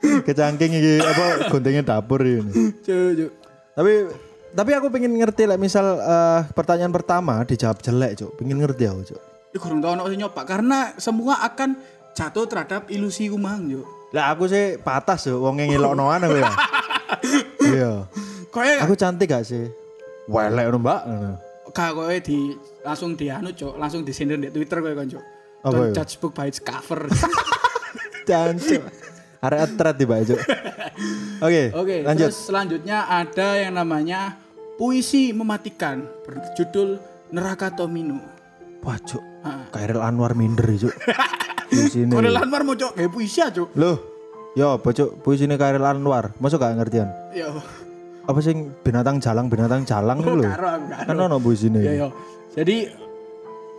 kecangking 0.00 0.72
iki 0.80 0.94
apa 1.02 1.50
guntingnya 1.52 1.82
dapur 1.84 2.24
ini 2.24 2.72
Cuk, 2.82 3.30
tapi 3.76 3.92
tapi 4.50 4.70
aku 4.74 4.90
pengen 4.90 5.14
ngerti 5.14 5.46
lah 5.46 5.54
misal 5.54 6.00
eh, 6.00 6.40
pertanyaan 6.50 6.90
pertama 6.90 7.46
dijawab 7.46 7.78
jelek 7.78 8.18
cuk. 8.18 8.34
Pengen 8.34 8.58
ngerti 8.58 8.84
aku 8.90 9.14
cuk 9.14 9.29
Iku 9.50 9.58
kurang 9.58 9.82
tau 9.82 9.98
ono 9.98 10.06
sing 10.06 10.22
nyoba 10.22 10.42
karena 10.46 10.94
semua 10.94 11.42
akan 11.42 11.74
jatuh 12.14 12.46
terhadap 12.46 12.86
ilusi 12.90 13.26
kumang, 13.26 13.66
Cuk. 13.66 13.86
lah 14.10 14.34
aku 14.34 14.50
sih 14.50 14.74
patas 14.82 15.30
yo 15.30 15.38
wong 15.38 15.62
ngeloknoan 15.62 16.26
aku 16.26 16.36
ya 16.42 16.50
iya 17.62 17.92
Kayak 18.50 18.82
aku 18.82 18.94
cantik 18.98 19.30
gak 19.30 19.46
sih 19.46 19.70
welek 20.26 20.66
ngono 20.66 20.78
mbak 20.82 21.00
Kak 21.70 21.94
kowe 21.94 22.10
di 22.18 22.50
langsung 22.82 23.14
di 23.14 23.30
anu 23.30 23.54
cok, 23.54 23.78
langsung 23.78 24.02
disindir 24.02 24.42
di 24.42 24.50
Twitter 24.50 24.82
kowe 24.82 24.90
kan 24.90 25.06
cok. 25.06 25.24
Apa 25.62 25.70
Don't 25.70 25.86
ya? 25.94 26.02
judge 26.02 26.18
book 26.18 26.34
by 26.34 26.50
its 26.50 26.58
cover. 26.58 27.06
Cancuk. 28.28 28.82
Area 29.38 29.66
thread 29.70 29.94
tiba 29.94 30.18
aja. 30.18 30.34
Oke, 31.46 31.70
Oke, 31.72 31.96
lanjut. 32.02 32.28
terus 32.28 32.42
selanjutnya 32.42 33.06
ada 33.06 33.56
yang 33.56 33.78
namanya 33.78 34.34
puisi 34.76 35.30
mematikan 35.30 36.04
berjudul 36.26 36.98
Neraka 37.30 37.70
Tomino. 37.70 38.18
Wah, 38.80 38.98
Cuk. 38.98 39.20
Ah. 39.42 39.64
Kairil 39.70 40.00
Anwar 40.00 40.32
minder, 40.32 40.64
Cuk. 40.72 40.94
Sini. 41.92 42.10
Kode 42.10 42.28
Lanmar 42.28 42.62
mau 42.62 42.74
cok 42.74 42.92
kayak 42.94 43.10
puisi 43.10 43.38
aja 43.38 43.52
cok. 43.52 43.68
Loh. 43.74 43.96
Yo, 44.52 44.74
apa 44.74 44.90
Cuk? 44.90 45.20
Puisine 45.20 45.54
Kairil 45.54 45.82
Anwar. 45.82 46.34
Masuk 46.36 46.58
gak 46.58 46.74
ngertian? 46.74 47.08
Ya. 47.30 47.50
apa 48.20 48.38
sih 48.38 48.54
binatang 48.84 49.18
jalang 49.18 49.50
binatang 49.50 49.82
jalang 49.82 50.22
Oh, 50.22 50.38
lho. 50.38 50.46
aku 50.46 50.54
karo. 50.54 50.68
Kan 51.02 51.16
ono 51.18 51.36
puisine. 51.38 51.82
Iya, 51.82 51.92
iya. 51.96 52.08
Jadi 52.52 52.76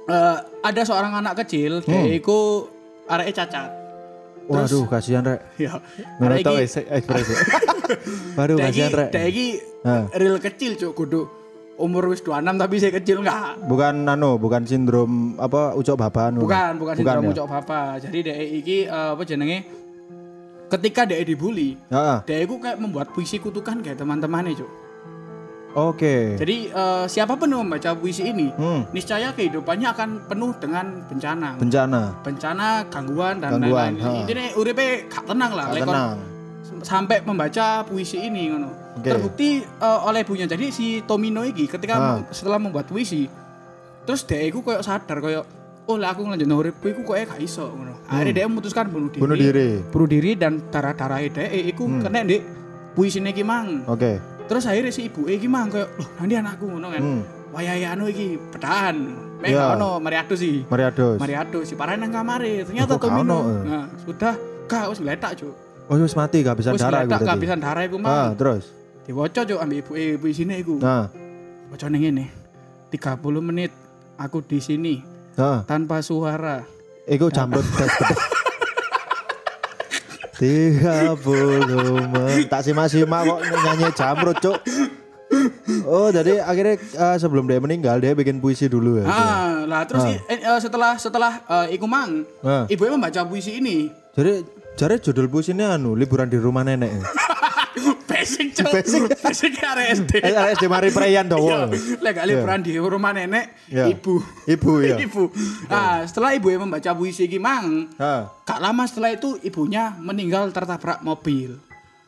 eh, 0.03 0.38
ada 0.60 0.81
seorang 0.81 1.13
anak 1.15 1.39
kecil, 1.39 1.79
dia 1.79 1.96
Hmm. 1.96 2.12
iku 2.12 2.67
areke 3.05 3.31
cacat. 3.31 3.70
Waduh, 4.51 4.91
kasihan 4.91 5.24
rek. 5.24 5.39
Ya. 5.55 5.79
Tok 6.20 6.36
iki 6.41 6.55
wis 6.58 6.74
ekspresi. 6.75 7.34
Waduh, 8.36 8.58
kasihan 8.60 8.91
rek. 8.91 9.10
iki 9.24 9.48
Hah. 9.81 10.12
real 10.12 10.36
kecil 10.38 10.75
cuk 10.75 10.91
kudu 10.96 11.22
umur 11.82 12.08
wis 12.08 12.22
26 12.22 12.56
tapi 12.56 12.76
saya 12.78 12.92
kecil 12.94 13.18
enggak. 13.20 13.58
Bukan 13.66 14.06
anu, 14.06 14.38
bukan 14.38 14.62
sindrom 14.64 15.36
apa 15.36 15.74
ucok 15.74 15.98
baban. 15.98 16.38
Bukan, 16.38 16.72
bukan 16.78 16.94
sindrom 16.96 17.24
ya? 17.26 17.30
ucok 17.34 17.48
apa. 17.50 17.82
Jadi 17.98 18.18
dia 18.22 18.38
iki 18.38 18.78
eh, 18.86 19.10
apa 19.12 19.24
jenenge 19.26 19.58
ketika 20.70 21.04
dia 21.04 21.20
dibully, 21.20 21.76
Heeh. 21.90 22.18
dia 22.24 22.38
iku 22.40 22.56
kayak 22.56 22.78
membuat 22.78 23.12
puisi 23.12 23.36
kutukan 23.38 23.82
kayak 23.82 23.98
teman-temannya 23.98 24.56
cuk. 24.56 24.72
Oke. 25.72 26.36
Jadi 26.36 26.68
eh, 26.68 27.06
siapa 27.08 27.36
pun 27.36 27.48
yang 27.48 27.64
membaca 27.64 27.96
puisi 27.96 28.28
ini, 28.28 28.52
Hmm, 28.52 28.84
niscaya 28.92 29.32
kehidupannya 29.32 29.88
akan 29.90 30.10
penuh 30.28 30.52
dengan 30.60 31.04
bencana. 31.08 31.56
bencana. 31.56 32.02
bencana, 32.20 32.68
gangguan 32.88 33.40
dan 33.40 33.56
lain-lain. 33.58 33.96
Intinya 33.96 34.44
uripe 34.56 35.08
gak 35.08 35.24
tenang 35.26 35.52
lah. 35.52 35.66
Gak 35.72 35.88
tenang. 35.88 36.18
sampai 36.82 37.22
membaca 37.22 37.86
puisi 37.86 38.18
ini 38.18 38.50
ngono. 38.50 38.81
Oke. 38.94 39.08
Terbukti 39.08 39.50
eh, 39.62 40.00
oleh 40.04 40.20
ibunya. 40.22 40.46
Jadi 40.46 40.66
si 40.70 40.86
Tomino 41.02 41.42
iki 41.42 41.66
ketika 41.66 41.96
mem- 41.96 42.28
setelah 42.30 42.58
membuat 42.58 42.86
puisi, 42.86 43.28
terus 44.04 44.24
dia 44.24 44.42
iku 44.42 44.60
koyo 44.60 44.80
sadar 44.80 45.18
koyo 45.18 45.42
oh 45.84 45.96
lah 45.96 46.12
aku 46.12 46.24
ngelanjutno 46.24 46.56
uripku 46.56 46.88
iku 46.90 47.02
koyo 47.04 47.24
gak 47.24 47.40
iso 47.40 47.68
ngono. 47.68 48.04
Akhirnya 48.06 48.34
dia 48.34 48.46
memutuskan 48.46 48.88
bunuh 48.88 49.08
diri. 49.08 49.18
Hmm. 49.18 49.24
Bunuh 49.24 49.38
diri. 49.38 49.68
Bunuh 49.88 50.08
diri 50.08 50.32
dan 50.34 50.54
darah-darah 50.68 51.20
dia 51.22 51.46
iku 51.66 51.88
kena 52.00 52.22
di 52.22 52.38
puisine 52.92 53.30
iki 53.30 53.42
mang. 53.42 53.88
Oke. 53.88 54.20
Terus 54.46 54.68
akhirnya 54.68 54.92
si 54.92 55.08
ibu 55.08 55.26
iki 55.26 55.48
mang 55.48 55.68
koyo 55.68 55.88
loh 55.90 56.08
nanti 56.18 56.34
anakku 56.34 56.66
ngono 56.66 56.88
kan. 56.90 57.02
Hmm. 57.02 57.24
Wayahe 57.52 57.84
anu 57.86 58.08
iki 58.08 58.36
pedahan. 58.50 58.96
Mek 59.42 59.50
Iya. 59.50 59.58
gak 59.58 59.76
ono 59.76 59.90
Mariado 59.98 60.36
sih. 60.36 60.62
Mariados. 60.64 61.18
Mariado 61.18 61.60
si 61.64 61.74
parah 61.74 61.96
nang 61.96 62.12
kamare 62.12 62.62
ternyata 62.62 62.94
gak 62.94 63.02
ono, 63.02 63.10
Tomino 63.10 63.38
eh? 63.42 63.62
nah 63.66 63.84
sudah 63.98 64.34
gak 64.68 64.86
wis 64.88 65.00
ngletak 65.00 65.34
cuk 65.34 65.56
Oh, 65.90 65.98
wis 65.98 66.14
mati 66.14 66.40
kehabisan 66.40 66.72
wis 66.72 66.80
darah 66.80 67.04
ngletak 67.04 67.20
gitu. 67.20 67.28
kehabisan 67.28 67.58
darah 67.58 67.84
iku 67.84 67.98
Ah, 68.00 68.06
mah 68.30 68.38
terus. 68.38 68.70
Diwaca 69.01 69.41
cuk 69.43 69.60
ambek 69.60 69.81
ibu 69.81 69.91
ibu 69.96 70.25
sini 70.29 70.60
iku. 70.60 70.77
Nah, 70.77 71.10
wacane 71.67 71.98
ngene 71.98 72.25
30 72.89 73.17
menit 73.41 73.72
aku 74.15 74.39
di 74.39 74.60
sini 74.60 75.01
nah, 75.34 75.63
tanpa 75.63 76.00
suara. 76.00 76.62
Iku 77.03 77.27
jamrut 77.27 77.65
tes 77.72 77.89
betes. 77.89 78.20
Tiga 80.38 81.13
puluh 81.15 81.62
menit. 82.03 82.50
Tak 82.50 82.62
simak-simak 82.63 83.22
kok 83.24 83.39
nyanyi 83.41 83.88
jamrut 83.93 84.38
cuk. 84.39 84.58
Oh 85.86 86.10
jadi 86.10 86.43
akhirnya 86.43 86.75
eh, 86.75 87.17
sebelum 87.17 87.46
dia 87.46 87.58
meninggal 87.58 87.98
dia 87.98 88.12
bikin 88.12 88.38
puisi 88.38 88.67
dulu 88.67 89.00
ya. 89.00 89.08
ah 89.08 89.63
lah 89.63 89.88
terus 89.88 90.03
i- 90.05 90.20
eh, 90.27 90.43
eh, 90.43 90.60
setelah 90.60 91.00
setelah 91.00 91.39
eh, 91.41 91.74
iku 91.74 91.88
mang 91.88 92.27
Nah, 92.41 92.67
ibunya 92.67 92.91
membaca 92.91 93.24
puisi 93.24 93.55
ini. 93.55 93.88
Jadi 94.12 94.43
jadi 94.75 95.00
judul 95.00 95.25
puisinya 95.25 95.74
anu 95.74 95.96
liburan 95.96 96.27
di 96.27 96.36
rumah 96.36 96.62
nenek. 96.62 96.91
basic 98.10 98.51
cuk 98.51 98.68
basic 99.18 99.51
arek 99.63 99.88
SD 99.98 100.12
Eh, 100.20 100.34
SD 100.54 100.66
Mari 100.68 100.90
Preyan 100.90 101.25
Iya, 101.28 101.32
dowo. 101.32 101.72
lek 102.01 102.12
gak 102.13 102.28
liburan 102.28 102.60
di 102.60 102.75
rumah 102.75 103.12
nenek 103.12 103.56
Iya. 103.68 103.88
ibu 103.90 104.20
Ibu 104.44 104.72
ya. 104.86 104.96
ibu 105.00 105.32
nah 105.68 106.04
setelah 106.04 106.36
ibu 106.36 106.48
yang 106.48 106.68
membaca 106.68 106.92
puisi 106.92 107.25
iki 107.25 107.40
mang 107.40 107.88
Gak 108.44 108.60
lama 108.60 108.84
setelah 108.84 109.12
itu 109.12 109.40
ibunya 109.42 109.96
meninggal 109.96 110.51
tertabrak 110.51 111.00
mobil. 111.01 111.56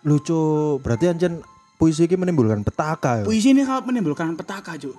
lucu. 0.04 0.44
Berarti 0.84 1.08
anjen 1.08 1.40
puisi 1.80 2.04
ini 2.04 2.20
menimbulkan 2.20 2.60
petaka 2.60 3.20
ya. 3.20 3.24
Puisi 3.24 3.56
ini 3.56 3.64
kalau 3.64 3.88
menimbulkan 3.88 4.36
petaka, 4.36 4.76
Cuk. 4.76 4.92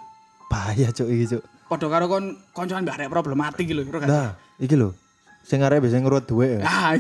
Bahaya 0.49 0.89
cuk 0.89 1.05
iki 1.09 1.37
cuk. 1.37 1.43
Padha 1.69 1.93
karo 1.93 2.09
kon 2.09 2.25
koncoan 2.57 2.89
problematik 3.13 3.69
kan. 3.69 4.09
Nah, 4.09 4.29
iki 4.57 4.73
lho. 4.73 4.97
Sing 5.45 5.61
arek 5.61 5.85
biasanya 5.85 6.09
ngurut 6.09 6.25
duit 6.25 6.57
ya. 6.57 6.61
Ah, 6.65 6.97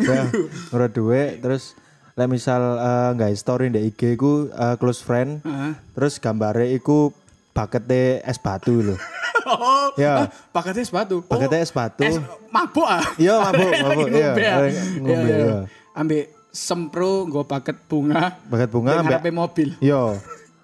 ngurut 0.68 0.92
duit 0.92 1.40
terus 1.40 1.72
lah 2.14 2.26
misal 2.30 2.78
eh, 2.78 3.08
nggak 3.18 3.30
story 3.34 3.74
di 3.74 3.90
IG 3.90 4.14
ku 4.14 4.46
eh, 4.46 4.74
close 4.78 5.02
friend 5.02 5.42
Heeh. 5.42 5.72
terus 5.98 6.22
gambarnya 6.22 6.70
iku 6.70 7.10
bakete 7.50 8.22
es 8.22 8.38
batu 8.38 8.82
lho. 8.82 8.96
Oh, 9.44 9.92
Ya. 10.00 10.24
ah, 10.24 10.28
paketnya 10.56 10.80
es 10.80 10.88
batu. 10.88 11.20
Oh, 11.20 11.36
es 11.36 11.68
batu. 11.68 12.00
es 12.00 12.16
mabuk 12.48 12.88
ah. 12.88 13.04
Iya, 13.20 13.44
mabuk, 13.44 13.68
mabuk, 13.84 14.08
iya. 14.08 14.32
ngombe, 14.32 14.40
ah. 14.48 14.56
Lagi 14.56 14.80
ngombe, 14.80 15.04
Iya, 15.04 15.20
iya. 15.20 15.36
iya. 15.36 15.58
Ambek 15.92 16.24
sempro 16.48 17.28
nggo 17.28 17.44
paket 17.44 17.76
bunga. 17.84 18.40
Baket 18.48 18.72
bunga 18.72 19.04
ambek 19.04 19.20
ngarepe 19.20 19.30
mobil. 19.36 19.68
Yo. 19.84 20.16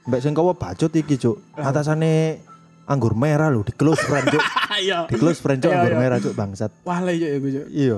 Mbak 0.09 0.21
sing 0.25 0.33
kowe 0.33 0.57
bacot 0.57 0.97
iki, 0.97 1.21
Cuk. 1.21 1.37
Atasane 1.61 2.41
anggur 2.89 3.13
merah 3.13 3.53
lho 3.53 3.61
di 3.61 3.77
close 3.77 4.01
friend, 4.01 4.33
Cuk. 4.33 4.41
Iya. 4.81 5.05
Di 5.13 5.21
close 5.21 5.45
friend, 5.45 5.61
Cuk, 5.61 5.69
Iya, 5.69 5.77
anggur 5.77 5.93
iya. 5.93 6.01
merah, 6.01 6.17
Cuk, 6.17 6.33
bangsat. 6.33 6.73
Wah, 6.89 7.05
lah 7.05 7.13
iya, 7.13 7.37
iya, 7.37 7.39
Cuk. 7.61 7.67
Iya. 7.69 7.97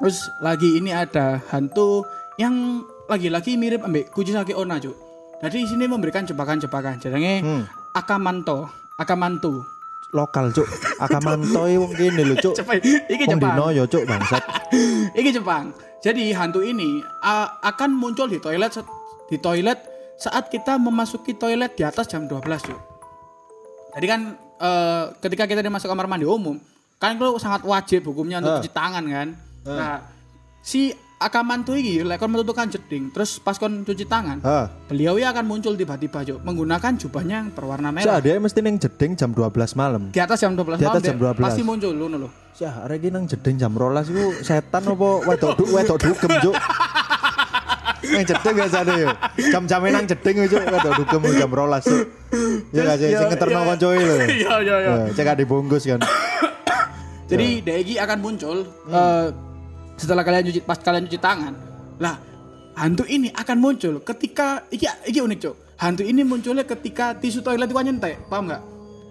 Terus 0.00 0.18
lagi 0.40 0.68
ini 0.80 0.88
ada 0.88 1.44
hantu 1.52 2.08
yang 2.36 2.54
lagi-lagi 3.04 3.54
mirip 3.54 3.82
ambek 3.82 4.10
Kuchisake 4.10 4.52
Onna, 4.52 4.76
Cuk. 4.76 4.96
Jadi 5.38 5.56
di 5.56 5.68
sini 5.68 5.84
memberikan 5.84 6.24
jebakan-jebakan. 6.24 6.98
Jenenge 6.98 7.34
Hmm. 7.40 7.62
Akamanto, 7.92 8.66
Akamantu. 8.96 9.60
Lokal, 10.10 10.50
Cuk. 10.50 10.66
Akamanto 10.98 11.66
wong 11.66 11.92
kene 11.92 12.22
lho, 12.24 12.34
Cuk. 12.36 12.54
Jepang. 12.56 12.78
Iki 12.80 13.24
Jepang. 13.28 13.52
dino 13.52 13.66
yo, 13.70 13.84
Cuk, 13.84 14.02
bangsat. 14.04 14.42
Iki 15.18 15.30
Jepang. 15.32 15.74
Jadi 15.98 16.30
hantu 16.30 16.60
ini 16.60 16.86
a- 17.20 17.60
akan 17.64 17.90
muncul 17.92 18.26
di 18.26 18.36
toilet 18.36 18.72
di 19.26 19.36
toilet 19.36 19.78
saat 20.14 20.46
kita 20.46 20.76
memasuki 20.76 21.34
toilet 21.34 21.72
di 21.72 21.82
atas 21.82 22.06
jam 22.06 22.24
12, 22.24 22.40
Cuk. 22.62 22.80
Jadi 23.92 24.06
kan 24.06 24.20
eh, 24.56 25.04
ketika 25.18 25.44
kita 25.44 25.60
masuk 25.64 25.86
kamar 25.86 26.06
mandi 26.06 26.24
umum, 26.24 26.56
kan 26.96 27.14
itu 27.14 27.26
sangat 27.36 27.62
wajib 27.62 28.06
hukumnya 28.06 28.38
untuk 28.38 28.50
Ah. 28.50 28.58
cuci 28.58 28.70
tangan 28.70 29.04
kan. 29.04 29.28
Nah, 29.64 29.96
si 30.60 30.94
Akamantu 31.24 31.72
ini 31.72 32.04
lek 32.04 32.20
kon 32.20 32.28
metu 32.28 32.52
jeding, 32.52 33.08
terus 33.08 33.40
pas 33.40 33.56
kon 33.56 33.80
cuci 33.80 34.04
tangan, 34.04 34.44
Ha. 34.44 34.68
beliau 34.84 35.16
ya 35.16 35.32
akan 35.32 35.48
muncul 35.48 35.72
tiba-tiba, 35.72 36.20
Cuk, 36.20 36.44
menggunakan 36.44 37.00
jubahnya 37.00 37.40
yang 37.40 37.48
berwarna 37.48 37.88
merah. 37.88 38.20
Cak, 38.20 38.28
dia 38.28 38.36
mesti 38.36 38.60
ning 38.60 38.76
jeding 38.76 39.16
jam 39.16 39.32
12 39.32 39.72
malam. 39.72 40.12
Di 40.12 40.20
atas 40.20 40.44
jam 40.44 40.52
12 40.52 40.76
Di 40.76 40.84
atas 40.84 41.00
malam 41.00 41.08
jam 41.08 41.16
dia 41.16 41.32
12. 41.32 41.46
pasti 41.48 41.62
muncul 41.64 41.92
ngono 41.96 42.16
lho. 42.20 42.28
Cak, 42.52 42.84
arek 42.84 42.96
iki 43.00 43.08
nang 43.08 43.24
jeding 43.24 43.56
jam 43.56 43.72
12 43.72 44.12
iku 44.12 44.24
setan 44.44 44.82
apa 44.84 45.08
wedok 45.24 45.50
du 45.56 45.64
wedok 45.72 45.96
dugem, 45.96 46.32
Cuk. 46.44 46.56
Nang 48.04 48.24
jeding 48.28 48.54
biasane 48.60 48.94
yo. 49.00 49.08
Jam-jame 49.48 49.88
nang 49.88 50.04
jeding 50.04 50.36
yo, 50.44 50.46
Cuk, 50.52 50.62
wedok 50.68 50.92
dugem 51.00 51.20
jam 51.40 51.48
12, 51.48 51.88
Cuk. 51.88 52.04
Ya 52.76 52.80
gak 52.84 52.96
sih 53.00 53.08
sing 53.16 53.28
ngeterno 53.32 53.60
koncoe 53.64 53.96
lho. 53.96 54.16
Iya, 54.28 54.54
iya, 54.60 54.76
iya. 54.76 54.92
Ya, 55.08 55.12
cek 55.16 55.40
dibungkus 55.40 55.88
kan. 55.88 56.04
Jadi 57.24 57.64
Daegi 57.64 57.94
akan 57.96 58.18
muncul 58.20 58.68
eh, 58.92 59.26
setelah 59.94 60.22
kalian 60.22 60.44
cuci 60.46 60.60
pas 60.62 60.78
kalian 60.78 61.06
cuci 61.06 61.18
tangan. 61.18 61.54
Lah, 61.98 62.18
hantu 62.74 63.06
ini 63.06 63.30
akan 63.30 63.56
muncul 63.58 64.02
ketika 64.02 64.66
iki 64.68 64.86
iki 65.06 65.20
unik, 65.20 65.38
Cuk. 65.40 65.54
Hantu 65.74 66.02
ini 66.02 66.22
munculnya 66.22 66.62
ketika 66.62 67.14
tisu 67.14 67.42
toilet 67.42 67.66
itu 67.66 67.74
nyentek, 67.74 68.26
paham 68.30 68.46
nggak? 68.46 68.62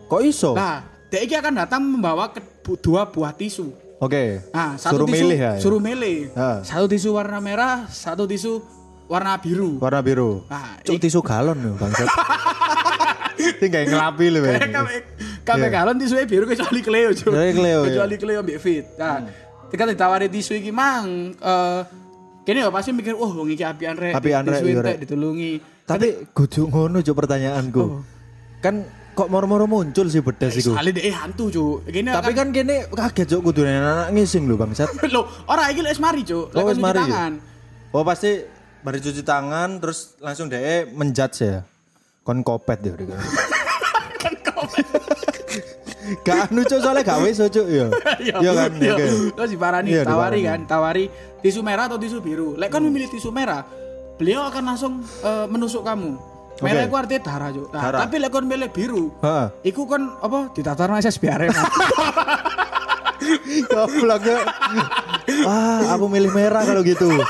Kok 0.07 0.21
iso? 0.23 0.55
Nah, 0.55 0.83
Daegi 1.07 1.37
akan 1.37 1.53
datang 1.53 1.81
membawa 1.85 2.33
ke, 2.33 2.41
dua 2.81 3.05
buah 3.05 3.37
tisu. 3.37 3.69
Oke. 4.01 4.41
Nah, 4.49 4.73
satu 4.81 5.05
Suruh 5.05 5.07
tisu 5.13 5.15
milih 5.21 5.37
ya. 5.37 5.53
suruh 5.61 5.77
milih. 5.77 6.17
Ha. 6.33 6.65
Satu 6.65 6.89
tisu 6.89 7.13
warna 7.13 7.37
merah, 7.37 7.85
satu 7.85 8.25
tisu 8.25 8.57
warna 9.05 9.37
biru. 9.37 9.77
Warna 9.77 10.01
biru. 10.01 10.41
Nah, 10.49 10.81
Cuk 10.81 10.97
tisu 10.97 11.21
galon 11.21 11.59
yo, 11.61 11.77
bangsat. 11.77 12.09
Tinggal 13.61 13.91
ngelapi 13.91 14.25
lho. 14.31 14.39
Kayak 14.41 14.57
Bang. 14.57 14.73
kabeh 14.73 14.97
kabeh 15.43 15.69
galon 15.69 15.95
tisunya 16.01 16.25
biru 16.25 16.45
kecuali 16.49 16.79
Cleo, 16.81 17.09
Cuk. 17.13 17.29
Kecuali 17.29 17.53
Cleo, 17.53 17.79
ya. 17.79 17.87
Kecuali 17.91 18.15
Cleo 18.17 18.39
mbek 18.41 18.57
Fit. 18.57 18.85
Nah, 18.97 19.15
ketika 19.73 19.89
ditawari 19.89 20.29
tisu 20.29 20.61
iki 20.61 20.69
mang 20.69 21.33
eh 21.33 21.81
kene 22.45 22.61
ya 22.61 22.69
pasti 22.69 22.93
mikir, 22.93 23.17
"Wah, 23.17 23.33
wong 23.33 23.49
iki 23.57 23.65
apian 23.65 23.97
rek." 23.97 24.13
Apian 24.13 24.45
rek, 24.45 24.61
iya, 24.61 24.85
rek. 24.85 24.97
ditulungi. 25.01 25.57
Tapi 25.89 26.29
kudu 26.29 26.69
ngono 26.69 27.01
Cuk 27.01 27.17
pertanyaanku. 27.17 27.81
Oh. 27.81 28.05
Kan 28.61 28.85
kok 29.17 29.33
moro-moro 29.33 29.65
muncul 29.65 30.05
sih 30.13 30.21
bedes 30.21 30.61
iku. 30.61 30.77
Sekali 30.77 30.93
deh 30.93 31.09
hantu, 31.09 31.49
Cuk. 31.49 31.89
Kene 31.89 32.13
Tapi 32.13 32.31
kan 32.37 32.53
kene 32.53 32.85
kaget 32.93 33.33
Cuk 33.33 33.49
kudu 33.49 33.65
anak 33.65 34.13
ngising 34.13 34.45
lho 34.45 34.61
bangsat. 34.61 34.93
Loh, 35.15 35.25
ora 35.49 35.73
iki 35.73 35.81
wis 35.81 35.97
mari, 35.97 36.21
Cuk. 36.21 36.53
Oh, 36.53 36.57
Lek 36.61 36.63
wis 36.69 36.77
cuci 36.77 36.85
mari 36.85 36.99
tangan. 37.01 37.31
Oh 37.89 38.05
pasti 38.05 38.31
baru 38.85 38.97
cuci 39.01 39.21
tangan 39.25 39.69
terus 39.81 40.13
langsung 40.21 40.53
deh 40.53 40.85
menjudge 40.93 41.49
ya. 41.49 41.65
Kon 42.21 42.45
kopet 42.45 42.77
ya 42.85 42.93
udah. 42.93 43.17
Kan 44.21 44.33
komen. 44.45 45.02
Gak 46.21 46.53
anu 46.53 46.61
cuk 46.61 46.79
soalnya 46.79 47.01
gak 47.01 47.19
wis 47.25 47.41
cuk 47.41 47.65
ya. 47.65 47.87
Iya 48.21 48.51
kan. 48.59 48.71
Iya. 48.77 48.93
Oke. 48.93 49.05
Terus 49.33 49.49
diparani, 49.49 49.89
tawari 50.03 50.39
kan, 50.45 50.59
tawari 50.69 51.03
tisu 51.41 51.65
merah 51.65 51.89
atau 51.89 51.97
tisu 51.97 52.21
biru. 52.21 52.53
Lek 52.53 52.69
kan 52.69 52.83
memilih 52.83 53.09
tisu 53.09 53.33
merah, 53.33 53.65
beliau 54.15 54.45
akan 54.47 54.63
langsung 54.63 54.93
eh, 55.01 55.45
menusuk 55.49 55.81
kamu. 55.81 56.33
Merah 56.61 56.85
Oke. 56.85 56.89
itu 56.93 56.95
artinya 56.95 57.21
darah, 57.25 57.49
Cuk. 57.49 57.67
Nah, 57.73 57.81
Darah. 57.81 57.99
tapi 58.05 58.15
lek 58.21 58.29
kon 58.29 58.45
milih 58.45 58.69
biru, 58.69 59.09
Heeh. 59.25 59.45
Iku 59.73 59.89
kan 59.89 60.05
apa 60.21 60.53
ditatarno 60.53 60.95
SSB 61.01 61.23
Arema. 61.25 61.57
Goblok 63.71 64.21
ya. 64.21 64.37
Wah, 65.47 65.95
aku 65.95 66.05
milih 66.11 66.29
merah 66.29 66.61
kalau 66.61 66.83
gitu. 66.83 67.09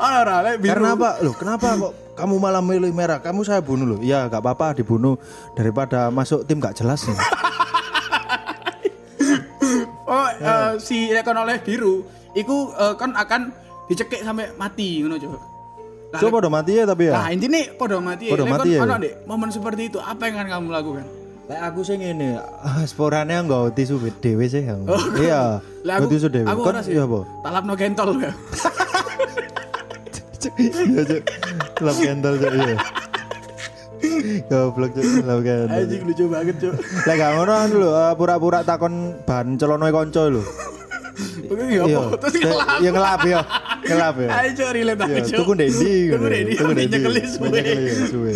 Ora 0.00 0.16
ora 0.18 0.36
lek 0.42 0.56
biru. 0.58 0.72
Karena 0.72 0.88
apa? 0.96 1.10
Loh, 1.20 1.34
kenapa 1.36 1.68
kok 1.82 1.92
kamu 2.16 2.34
malah 2.36 2.64
milih 2.64 2.88
merah? 2.90 3.20
Kamu 3.20 3.44
saya 3.44 3.60
bunuh 3.60 3.84
loh. 3.86 4.00
Ya, 4.00 4.24
gak 4.26 4.40
apa-apa 4.40 4.72
dibunuh 4.74 5.20
daripada 5.52 6.08
masuk 6.08 6.42
tim 6.44 6.56
gak 6.56 6.74
jelas 6.74 7.04
nih. 7.04 7.18
Oh, 10.10 10.26
eh, 10.26 10.74
si 10.82 11.06
lek 11.06 11.22
kon 11.22 11.38
oleh 11.38 11.62
biru, 11.62 12.02
iku 12.34 12.74
eh, 12.74 12.98
kan 12.98 13.14
akan 13.14 13.54
dicekik 13.86 14.26
sampai 14.26 14.50
mati 14.58 14.98
ngono, 14.98 15.14
Cuk. 15.14 15.30
Lah, 16.10 16.18
Coba 16.18 16.42
udah 16.42 16.50
mati 16.50 16.74
ya 16.74 16.82
tapi 16.82 17.06
ya. 17.06 17.14
Nah, 17.14 17.30
intinya 17.30 17.62
podo 17.78 18.02
mati 18.02 18.26
Podo 18.26 18.42
Lek 18.42 18.50
mati 18.50 18.68
ya. 18.74 18.82
ono, 18.82 18.98
Dek, 18.98 19.22
momen 19.22 19.54
seperti 19.54 19.86
itu 19.86 20.02
apa 20.02 20.26
yang 20.26 20.42
akan 20.42 20.48
kamu 20.50 20.68
lakukan? 20.74 21.06
Lek 21.46 21.60
aku 21.62 21.80
sih 21.86 21.94
ngene, 21.94 22.42
sporane 22.90 23.38
nggak 23.38 23.70
tisu 23.78 24.02
dhewe 24.18 24.50
sih. 24.50 24.66
Yang. 24.66 24.90
Iya. 25.14 25.62
Lah 25.86 25.94
Nggak 26.02 26.10
tisu 26.10 26.26
dhewe. 26.26 26.46
aku 26.50 26.60
Kon 26.60 26.74
ora 26.74 26.82
sih. 26.82 26.92
iya 26.98 27.06
apa? 27.06 27.20
Talapno 27.46 27.74
gentol 27.78 28.10
ya. 28.18 28.32
Iya, 30.40 31.02
Cuk. 31.04 31.22
Lap 31.80 31.96
kendal 31.96 32.34
Cuk, 32.36 32.52
iya. 32.54 32.76
Goblok 34.48 34.90
Cuk, 34.96 35.04
lap 35.22 35.38
kendal. 35.44 35.76
Anjing 35.76 36.02
lucu 36.08 36.24
banget, 36.26 36.56
Cuk. 36.58 36.74
Lah 37.04 37.14
gak 37.14 37.30
ngono 37.36 37.52
kan 37.52 37.70
lho, 37.70 37.88
eh, 37.90 38.12
pura-pura 38.16 38.58
takon 38.62 38.94
bahan 39.22 39.60
celonoe 39.60 39.92
kanca 39.92 40.22
lho. 40.26 40.42
Oke, 41.50 41.64
ya 41.68 41.84
apa? 41.84 42.00
Terus 42.16 42.34
ngelap. 42.40 42.66
Iya 42.80 42.90
ngelap 42.90 43.20
ya. 43.22 43.40
Ngelap 43.84 44.14
ya. 44.16 44.28
Ayo 44.32 44.50
Cuk, 44.56 44.68
relate 44.72 45.00
Iya, 45.02 45.12
aja. 45.12 45.22
Cuk. 45.26 45.36
tuku 45.36 45.52
Dendi 45.52 45.94
Tuku 46.08 46.26
Dendi, 46.26 46.52
sampai 46.56 46.84
nyekelis 46.88 47.28
suwe. 47.36 47.48
Nyekelis 47.50 47.98
suwe. 48.08 48.32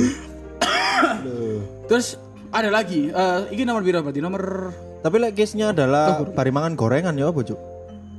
Loh. 1.25 1.59
Terus 1.89 2.07
ada 2.51 2.69
lagi, 2.69 3.09
eh 3.09 3.39
ini 3.51 3.63
nomor 3.65 3.81
biru 3.81 3.99
berarti 4.01 4.21
nomor 4.21 4.45
Tapi 5.01 5.17
lek 5.21 5.37
case-nya 5.37 5.77
adalah 5.77 6.25
parimangan 6.33 6.77
gorengan 6.77 7.13
ya 7.13 7.29
apa, 7.29 7.41
Cuk? 7.41 7.61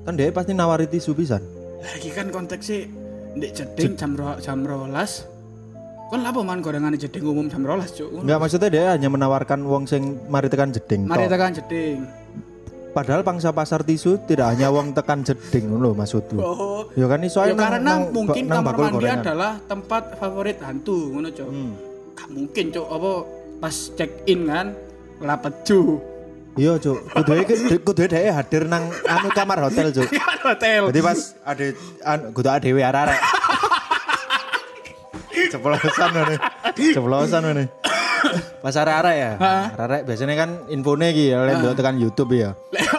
Kan 0.05 0.13
dia 0.13 0.29
pasti 0.29 0.53
nawari 0.53 0.85
tisu 0.85 1.13
pisan. 1.13 1.41
lagi 1.81 2.09
kan 2.09 2.33
konteksnya 2.33 2.89
ndek 3.35 3.51
jeding 3.53 3.93
jam 3.95 4.11
ro, 4.13 4.39
jam 4.39 4.59
rolas. 4.61 5.27
Kon 6.05 6.21
lapo 6.21 6.41
man 6.41 6.61
gorengan 6.61 6.93
jeding 6.93 7.25
umum 7.25 7.47
jam 7.47 7.61
rolas, 7.61 7.91
Cuk. 7.91 8.23
Enggak 8.23 8.39
maksudnya 8.39 8.69
dia 8.69 8.83
hanya 8.93 9.09
menawarkan 9.09 9.65
wong 9.65 9.83
sing 9.83 10.21
mari 10.25 10.47
tekan 10.47 10.69
jeding. 10.69 11.03
Mari 11.05 11.25
tekan 11.25 11.51
jeding. 11.51 12.05
Padahal 12.91 13.27
pangsa 13.27 13.51
pasar 13.51 13.83
tisu 13.83 14.23
tidak 14.23 14.55
hanya 14.55 14.71
wong 14.71 14.95
tekan 14.95 15.19
jeding 15.19 15.67
lho 15.67 15.91
maksudku. 15.91 16.39
Oh. 16.39 16.87
Ya 16.95 17.11
kan 17.11 17.19
iso 17.19 17.43
Ya, 17.43 17.51
nang- 17.51 17.59
karena 17.59 17.79
nang- 17.81 18.07
mungkin 18.09 18.43
nang 18.47 18.63
kamar 18.63 18.75
mandi 18.77 18.95
gorengan. 19.03 19.19
adalah 19.19 19.51
tempat 19.61 20.03
favorit 20.15 20.57
hantu, 20.61 21.11
ngono, 21.11 21.27
Cuk. 21.27 21.49
Hmm. 21.49 21.73
Gak 22.15 22.29
mungkin, 22.31 22.65
Cuk. 22.71 22.87
Apa 22.87 23.11
pas 23.59 23.75
check 23.91 24.11
in 24.25 24.47
kan 24.47 24.71
lapeju. 25.19 25.99
Iya, 26.55 26.79
Cuk. 26.79 26.97
Kudu 27.11 27.33
kudu 27.83 28.03
dhek 28.07 28.31
hadir 28.31 28.63
nang 28.71 28.87
anu 28.87 29.27
kamar 29.35 29.59
hotel, 29.67 29.91
Cuk. 29.91 30.07
hotel. 30.45 30.87
Jadi 30.87 30.99
pas 31.03 31.19
ada 31.43 31.65
an 32.07 32.19
kudu 32.31 32.47
ada 32.47 32.63
dewe 32.63 32.79
arek. 32.79 33.19
Ceplosan 35.51 36.09
ngene. 36.15 36.35
Ceplosan 36.95 37.41
ngene. 37.43 37.63
Pas 38.63 38.73
arek-arek 38.73 39.15
ya. 39.19 39.31
Arek 39.75 40.01
biasanya 40.07 40.33
kan 40.39 40.49
infone 40.71 41.11
iki 41.11 41.35
ya 41.35 41.43
lek 41.43 41.75
tekan 41.75 41.99
YouTube 41.99 42.39
ya. 42.39 42.55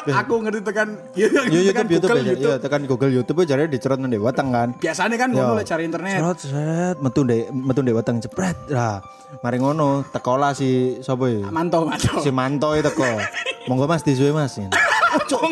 Lek 0.07 0.15
aku 0.17 0.35
ngerti 0.39 0.61
tekan 0.63 0.89
ya, 1.19 1.27
Yo 1.27 1.43
tekan 1.67 1.87
YouTube 1.87 1.91
YouTube 1.91 2.11
Google, 2.15 2.23
ya. 2.23 2.35
Iya, 2.39 2.55
tekan 2.63 2.81
Google 2.87 3.11
YouTube 3.11 3.41
jare 3.43 3.67
dicerot 3.67 3.99
nang 3.99 4.11
weteng 4.15 4.49
kan. 4.55 4.69
Biasanya 4.79 5.17
kan 5.19 5.29
ngono 5.35 5.53
lek 5.59 5.67
cari 5.67 5.83
internet. 5.85 6.15
Cerot 6.23 6.39
set 6.39 6.97
metu 7.03 7.21
ndek 7.27 7.51
metu 7.51 7.81
ndek 7.83 7.95
weteng 7.99 8.17
jepret. 8.23 8.55
Lah, 8.71 9.03
mari 9.43 9.59
ngono 9.59 10.07
tekola 10.09 10.55
si 10.55 11.03
sapa 11.03 11.27
ya? 11.27 11.51
Mantau, 11.51 11.83
mantau. 11.85 12.23
Si 12.23 12.31
Manto 12.31 12.73
itu 12.79 12.87
teko. 12.87 13.05
Monggo 13.69 13.91
Mas 13.91 14.07
disuwe 14.07 14.31
Mas. 14.31 14.55
Cuk, 15.31 15.43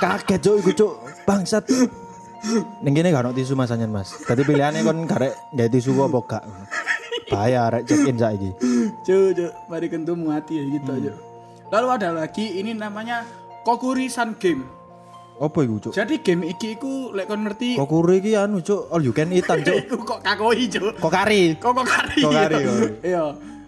Kaget 0.00 0.40
cuk 0.40 0.56
iku 0.64 0.70
cuk. 0.72 0.92
Bangsat. 1.28 1.68
Ning 2.80 2.92
kene 2.92 3.12
gak 3.12 3.24
ono 3.24 3.36
tisu 3.36 3.52
Mas 3.52 3.68
Anyan 3.68 3.92
Mas. 3.92 4.16
Dadi 4.24 4.44
pilihane 4.44 4.80
kon 4.80 5.04
garek 5.04 5.36
gawe 5.52 5.68
tisu 5.68 5.92
apa 5.98 6.18
gak. 6.24 6.44
Bahaya 7.28 7.68
arek 7.68 7.84
check 7.84 8.04
in 8.04 8.16
saiki. 8.16 8.50
Cuk, 9.02 9.36
cuk, 9.36 9.52
mari 9.68 9.86
kentu 9.88 10.16
mati 10.16 10.56
ya 10.56 10.64
gitu 10.64 10.88
Hmm. 10.88 10.98
aja. 11.00 11.12
Lalu 11.72 11.88
ada 11.90 12.08
lagi 12.14 12.46
ini 12.54 12.70
namanya 12.70 13.24
Kokurisan 13.64 14.36
Game. 14.36 14.62
Apa 15.34 15.66
iku 15.66 15.82
cuk? 15.82 15.92
Jadi 15.96 16.22
game 16.22 16.46
iki 16.46 16.78
iku 16.78 17.10
lek 17.10 17.26
kon 17.26 17.42
ngerti 17.42 17.74
Kokuri 17.74 18.22
iki 18.22 18.38
anu 18.38 18.62
cuk, 18.62 18.86
all 18.94 19.02
you 19.02 19.10
can 19.10 19.34
eat 19.34 19.42
cuk. 19.48 19.66
iku 19.88 19.96
kok 20.06 20.20
kakoi, 20.22 20.70
Cuk. 20.70 20.94
Kokari. 21.02 21.58
Kok 21.58 21.72
kok 21.74 21.86
kari. 21.88 22.20
Kokari, 22.22 22.54
iya. 22.54 22.70
oh. 22.70 22.90
Iya. 23.02 23.24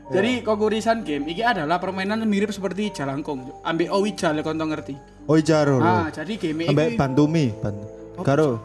Jadi 0.07 0.33
Kokurisan 0.47 1.03
Game 1.03 1.27
iki 1.27 1.43
adalah 1.43 1.83
permainan 1.83 2.23
mirip 2.23 2.55
seperti 2.55 2.95
Jalangkung. 2.95 3.51
Cuk. 3.51 3.57
Ambek 3.67 3.91
Owija 3.91 4.31
lek 4.31 4.47
kon 4.47 4.63
ngerti. 4.63 4.95
Oh 5.27 5.35
jaro. 5.43 5.83
Ah, 5.83 6.07
jadi 6.13 6.39
game 6.39 6.71
Ambek 6.71 6.95
iki 6.95 6.99
Bantumi, 7.01 7.51
ban. 7.59 7.75
Karo. 8.23 8.63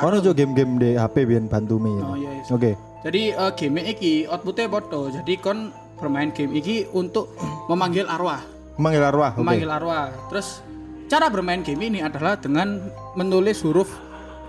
Ono 0.00 0.16
cuk 0.18 0.34
game-game 0.34 0.72
di 0.80 0.90
HP 0.96 1.28
biyen 1.28 1.46
Bantumi. 1.46 1.92
Oh 2.02 2.16
iya, 2.18 2.30
iya. 2.40 2.42
Oke. 2.50 2.72
Jadi 3.04 3.22
eh, 3.36 3.52
game 3.52 3.84
iki 3.84 4.24
outputnya 4.26 4.66
podo. 4.72 5.12
Jadi 5.12 5.34
kon 5.38 5.70
bermain 6.00 6.32
game 6.32 6.56
iki 6.56 6.88
untuk 6.90 7.36
memanggil 7.68 8.08
arwah. 8.08 8.53
Manggil 8.74 9.02
arwah. 9.02 9.32
Memanggil 9.38 9.70
arwah. 9.70 10.10
Terus 10.30 10.60
cara 11.06 11.30
bermain 11.30 11.62
game 11.62 11.86
ini 11.86 12.00
adalah 12.02 12.34
dengan 12.34 12.90
menulis 13.14 13.62
huruf 13.62 13.90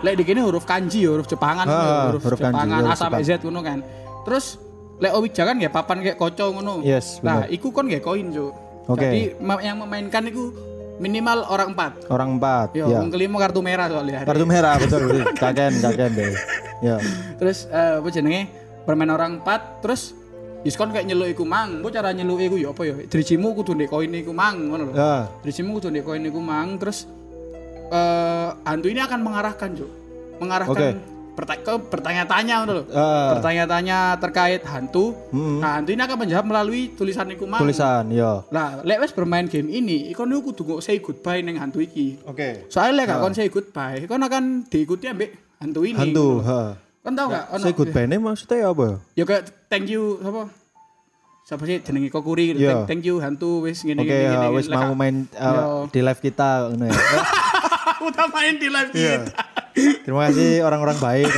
lek 0.01 0.17
di 0.17 0.23
kene 0.25 0.41
huruf 0.41 0.65
kanji, 0.65 1.05
huruf 1.05 1.25
Jepangan, 1.25 1.65
Ah, 1.65 2.09
huruf, 2.09 2.25
huruf 2.25 2.39
kanji, 2.41 2.57
Jepangan 2.57 2.81
A 2.89 2.93
sampai 2.97 3.21
Z 3.21 3.41
ngono 3.41 3.61
kan. 3.61 3.79
Terus 4.25 4.57
lek 4.97 5.13
Owija 5.13 5.43
kan 5.45 5.55
ya 5.61 5.69
papan 5.69 5.97
kayak 6.01 6.17
koco 6.17 6.45
ngono. 6.51 6.81
Yes, 6.81 7.21
Nah, 7.21 7.45
iku 7.47 7.69
kon 7.69 7.85
kayak 7.85 8.01
koin, 8.01 8.33
Cuk. 8.33 8.53
Oke. 8.85 9.01
Jadi 9.01 9.21
yang 9.65 9.81
memainkan 9.81 10.25
itu 10.29 10.53
minimal 11.01 11.45
orang 11.49 11.73
empat. 11.73 11.91
Orang 12.07 12.37
empat. 12.37 12.77
Yo, 12.77 12.85
Ya. 12.87 13.01
kelima 13.09 13.37
kartu 13.41 13.59
merah 13.59 13.87
soalnya. 13.89 14.23
Kartu 14.23 14.45
merah 14.45 14.77
betul. 14.77 15.01
betul. 15.09 15.21
Kaken 15.41 15.73
kaken 15.81 16.11
deh. 16.13 16.33
Ya. 16.81 16.95
Terus 17.41 17.65
eh, 17.67 17.99
apa 17.99 18.09
jenenge? 18.09 18.41
Bermain 18.85 19.09
orang 19.09 19.41
empat, 19.41 19.81
terus 19.81 20.13
diskon 20.65 20.89
kayak 20.89 21.05
nyeluk 21.05 21.29
iku 21.29 21.45
mang. 21.45 21.79
Apa 21.79 21.93
cara 21.93 22.09
nyeluk 22.09 22.41
iku 22.41 22.57
ya 22.57 22.73
apa 22.73 22.81
ya? 22.81 22.93
Dricimu 23.05 23.53
kudu 23.53 23.77
ndek 23.77 23.87
koin 23.87 24.09
iku 24.09 24.33
mang 24.33 24.57
ngono 24.65 24.89
lho. 24.89 24.93
Ya. 24.97 25.29
Dricimu 25.39 25.77
kudu 25.77 25.93
ndek 25.93 26.03
koin 26.03 26.25
iku 26.25 26.41
mang 26.41 26.75
terus 26.75 27.05
eh 27.85 28.49
hantu 28.65 28.89
ini 28.89 28.97
akan 28.97 29.19
mengarahkan, 29.21 29.69
Cuk. 29.71 29.91
Mengarahkan 30.41 30.73
Oke. 30.73 30.89
berta- 31.37 31.61
ke 31.61 31.73
bertanya-tanya 31.85 32.53
ngono 32.59 32.71
lho. 32.81 32.83
Ah, 32.91 33.37
Bertanya-tanya 33.37 34.17
terkait 34.17 34.65
hantu. 34.65 35.13
Hmm. 35.29 35.61
Nah, 35.61 35.77
hantu 35.77 35.93
ini 35.93 36.01
akan 36.01 36.17
menjawab 36.17 36.45
melalui 36.45 36.81
tulisan 36.91 37.29
iku 37.29 37.45
mang. 37.45 37.61
tulisan 37.61 38.09
ya. 38.09 38.41
Lah, 38.49 38.81
lek 38.81 38.99
wis 38.99 39.13
bermain 39.13 39.45
game 39.45 39.69
ini, 39.69 40.09
ikon 40.09 40.27
niku 40.27 40.49
kudu 40.49 40.75
kok 40.75 40.81
say 40.81 40.97
goodbye 40.97 41.39
ning 41.39 41.55
hantu 41.55 41.79
iki. 41.79 42.17
Oke. 42.25 42.65
Soalnya 42.67 42.93
lek 42.97 43.05
gak 43.07 43.19
kon 43.21 43.33
say 43.33 43.47
goodbye, 43.47 44.09
kon 44.09 44.19
akan 44.19 44.65
diikuti 44.65 45.05
ambek 45.05 45.29
hantu 45.61 45.85
ini. 45.85 45.95
Hantu, 45.95 46.41
ha. 46.41 46.73
Kon 46.99 47.13
tau 47.13 47.29
gak? 47.29 47.45
Say 47.61 47.69
goodbye 47.71 48.09
ini 48.09 48.17
maksudnya 48.17 48.65
apa? 48.65 48.97
Ya 49.13 49.23
kayak 49.23 49.64
thank 49.75 49.91
you 49.91 50.03
apa? 50.23 50.47
Siapa 51.45 51.61
sih 51.67 51.77
jenenge 51.77 52.09
Kokuri? 52.09 52.55
Iya. 52.55 52.87
Thank, 52.87 52.87
thank 52.87 53.03
you 53.03 53.19
hantu 53.19 53.61
wis 53.61 53.83
ngene 53.83 54.01
Oke, 54.01 54.07
ngene 54.07 54.25
ya, 54.25 54.39
ngene. 54.39 54.55
wis 54.55 54.65
mau 54.65 54.95
main 54.95 55.27
uh, 55.35 55.85
di 55.91 55.99
live 55.99 56.17
kita 56.17 56.71
ngono 56.71 56.87
ya. 56.87 56.95
Tak 58.15 58.29
main 58.31 58.55
di 58.55 58.69
live 58.71 58.91
Iya. 58.93 59.25
kita. 59.25 59.33
Terima 60.05 60.31
kasih 60.31 60.63
orang-orang 60.63 60.97
baik. 60.97 61.27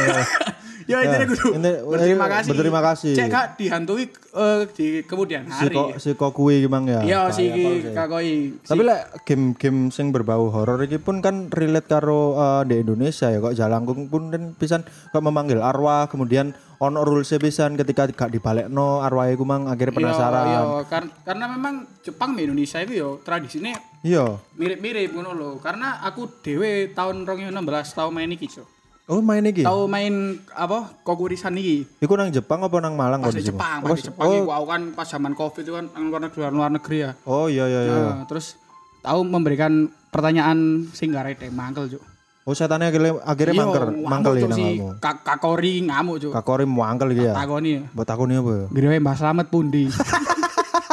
ya. 0.87 0.97
Ya 0.97 1.09
Ya, 1.09 1.19
itu 1.19 1.35
kudu. 1.35 1.47
ini- 1.53 1.79
Berterima 1.83 2.25
ini 2.25 2.33
kasih. 2.33 2.49
berterima 2.49 2.81
kasih. 2.81 3.11
Cek 3.13 3.27
kak 3.27 3.45
dihantui 3.55 4.03
eh, 4.09 4.61
di 4.71 4.87
kemudian 5.03 5.43
si 5.45 5.53
hari. 5.61 5.75
kok 5.75 5.87
si 5.97 6.09
kok 6.13 6.31
kuwi 6.31 6.63
gimang 6.63 6.85
ya. 6.85 6.99
Iya 7.01 7.19
si 7.29 7.51
kakoi. 7.91 8.55
Tapi 8.61 8.81
lek 8.81 9.01
game-game 9.23 9.89
sing 9.89 10.09
berbau 10.09 10.47
horor 10.47 10.79
iki 10.81 10.97
pun 10.97 11.19
kan 11.19 11.47
relate 11.49 11.87
karo 11.87 12.33
uh, 12.33 12.61
di 12.61 12.79
Indonesia 12.79 13.27
ya 13.27 13.37
kok 13.37 13.53
Jalangkung 13.53 14.07
pun 14.07 14.29
kan 14.29 14.53
pisan 14.53 14.81
kok 14.83 15.19
memanggil 15.19 15.59
arwah 15.59 16.07
kemudian 16.07 16.51
ono 16.77 17.01
rules 17.01 17.33
pisan 17.33 17.73
ketika 17.73 18.05
gak 18.07 18.29
dibalekno 18.29 19.01
arwah 19.01 19.25
iku 19.27 19.41
mang 19.41 19.65
akhirnya 19.65 19.97
penasaran. 19.97 20.45
Iya, 20.45 20.61
kar- 20.85 21.13
karena 21.23 21.45
memang 21.49 21.75
Jepang 21.99 22.31
di 22.31 22.45
Indonesia 22.45 22.77
itu 22.79 22.93
yo 22.95 23.09
tradisinya 23.19 23.73
Iya. 23.99 24.37
mirip-mirip 24.53 25.09
ngono 25.11 25.33
lho. 25.33 25.49
Karena 25.57 25.99
aku 25.99 26.29
dhewe 26.39 26.93
tahun 26.93 27.25
2016 27.25 27.49
tau 27.91 28.07
main 28.07 28.29
iki, 28.29 28.45
Cuk. 28.47 28.76
Oh 29.07 29.23
main 29.23 29.39
iki. 29.41 29.63
Tau 29.63 29.87
main 29.87 30.35
apa? 30.51 30.91
Kokurisan 30.99 31.55
iki. 31.55 31.87
Iku 32.03 32.19
nang 32.19 32.27
Jepang 32.27 32.59
apa 32.59 32.75
nang 32.83 32.99
Malang 32.99 33.23
Pas 33.23 33.31
di? 33.31 33.39
Jepang, 33.39 33.79
pas 33.79 33.95
di 33.95 34.03
Jepang 34.03 34.27
oh, 34.27 34.35
iku 34.35 34.51
aku 34.51 34.65
kan 34.67 34.81
pas 34.91 35.07
zaman 35.07 35.31
Covid 35.31 35.63
itu 35.63 35.71
kan 35.71 35.87
nang 35.95 36.11
luar 36.11 36.21
negeri, 36.21 36.39
luar 36.51 36.71
negeri 36.75 36.97
ya. 36.99 37.11
Oh 37.23 37.47
iya 37.47 37.65
iya 37.65 37.81
iya. 37.87 37.95
Nah, 38.03 38.27
terus 38.27 38.59
tahu 38.99 39.23
memberikan 39.23 39.87
pertanyaan 40.11 40.91
sing 40.91 41.15
garete 41.15 41.47
mangkel, 41.47 41.87
Cuk. 41.87 42.03
Oh 42.43 42.51
setannya 42.51 42.87
akhirnya 42.87 43.15
akhirnya 43.23 43.53
Iya, 43.53 43.61
mangker 43.61 43.83
ngamuk, 43.85 44.07
mangkel 44.07 44.33
ya 44.33 44.43
nang 44.43 44.55
si 44.55 44.63
kamu. 44.75 44.87
Kak- 44.99 45.21
Kakori 45.23 45.73
ngamuk, 45.83 46.15
Cuk. 46.19 46.31
Kakori 46.35 46.65
mangkel 46.67 47.07
iki 47.15 47.23
ya. 47.23 47.33
Takoni 47.33 47.69
ya. 47.71 47.81
Buat 47.95 48.07
takoni 48.07 48.33
apa 48.35 48.51
ya? 48.51 48.65
Gire 48.71 48.99
Mbah 48.99 49.15
Slamet 49.15 49.47
pundi? 49.47 49.83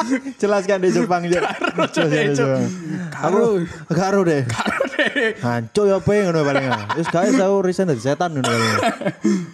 Jelaskan 0.42 0.78
di 0.82 0.90
Jepang. 0.90 1.22
Jelaskan 1.26 2.06
di 2.10 2.34
Jepang. 2.34 2.66
Karo 3.14 4.22
deh. 4.26 4.42
Karo 4.44 4.82
deh. 4.90 5.32
Hancu 5.40 5.82
ya 5.86 5.98
apa 5.98 6.10
ngono 6.10 6.40
paling. 6.42 6.64
Wis 6.98 7.08
gawe 7.10 7.28
tau 7.34 7.54
resign 7.62 7.90
dari 7.90 8.02
setan 8.02 8.34
ngono 8.34 8.48
paling. 8.48 8.72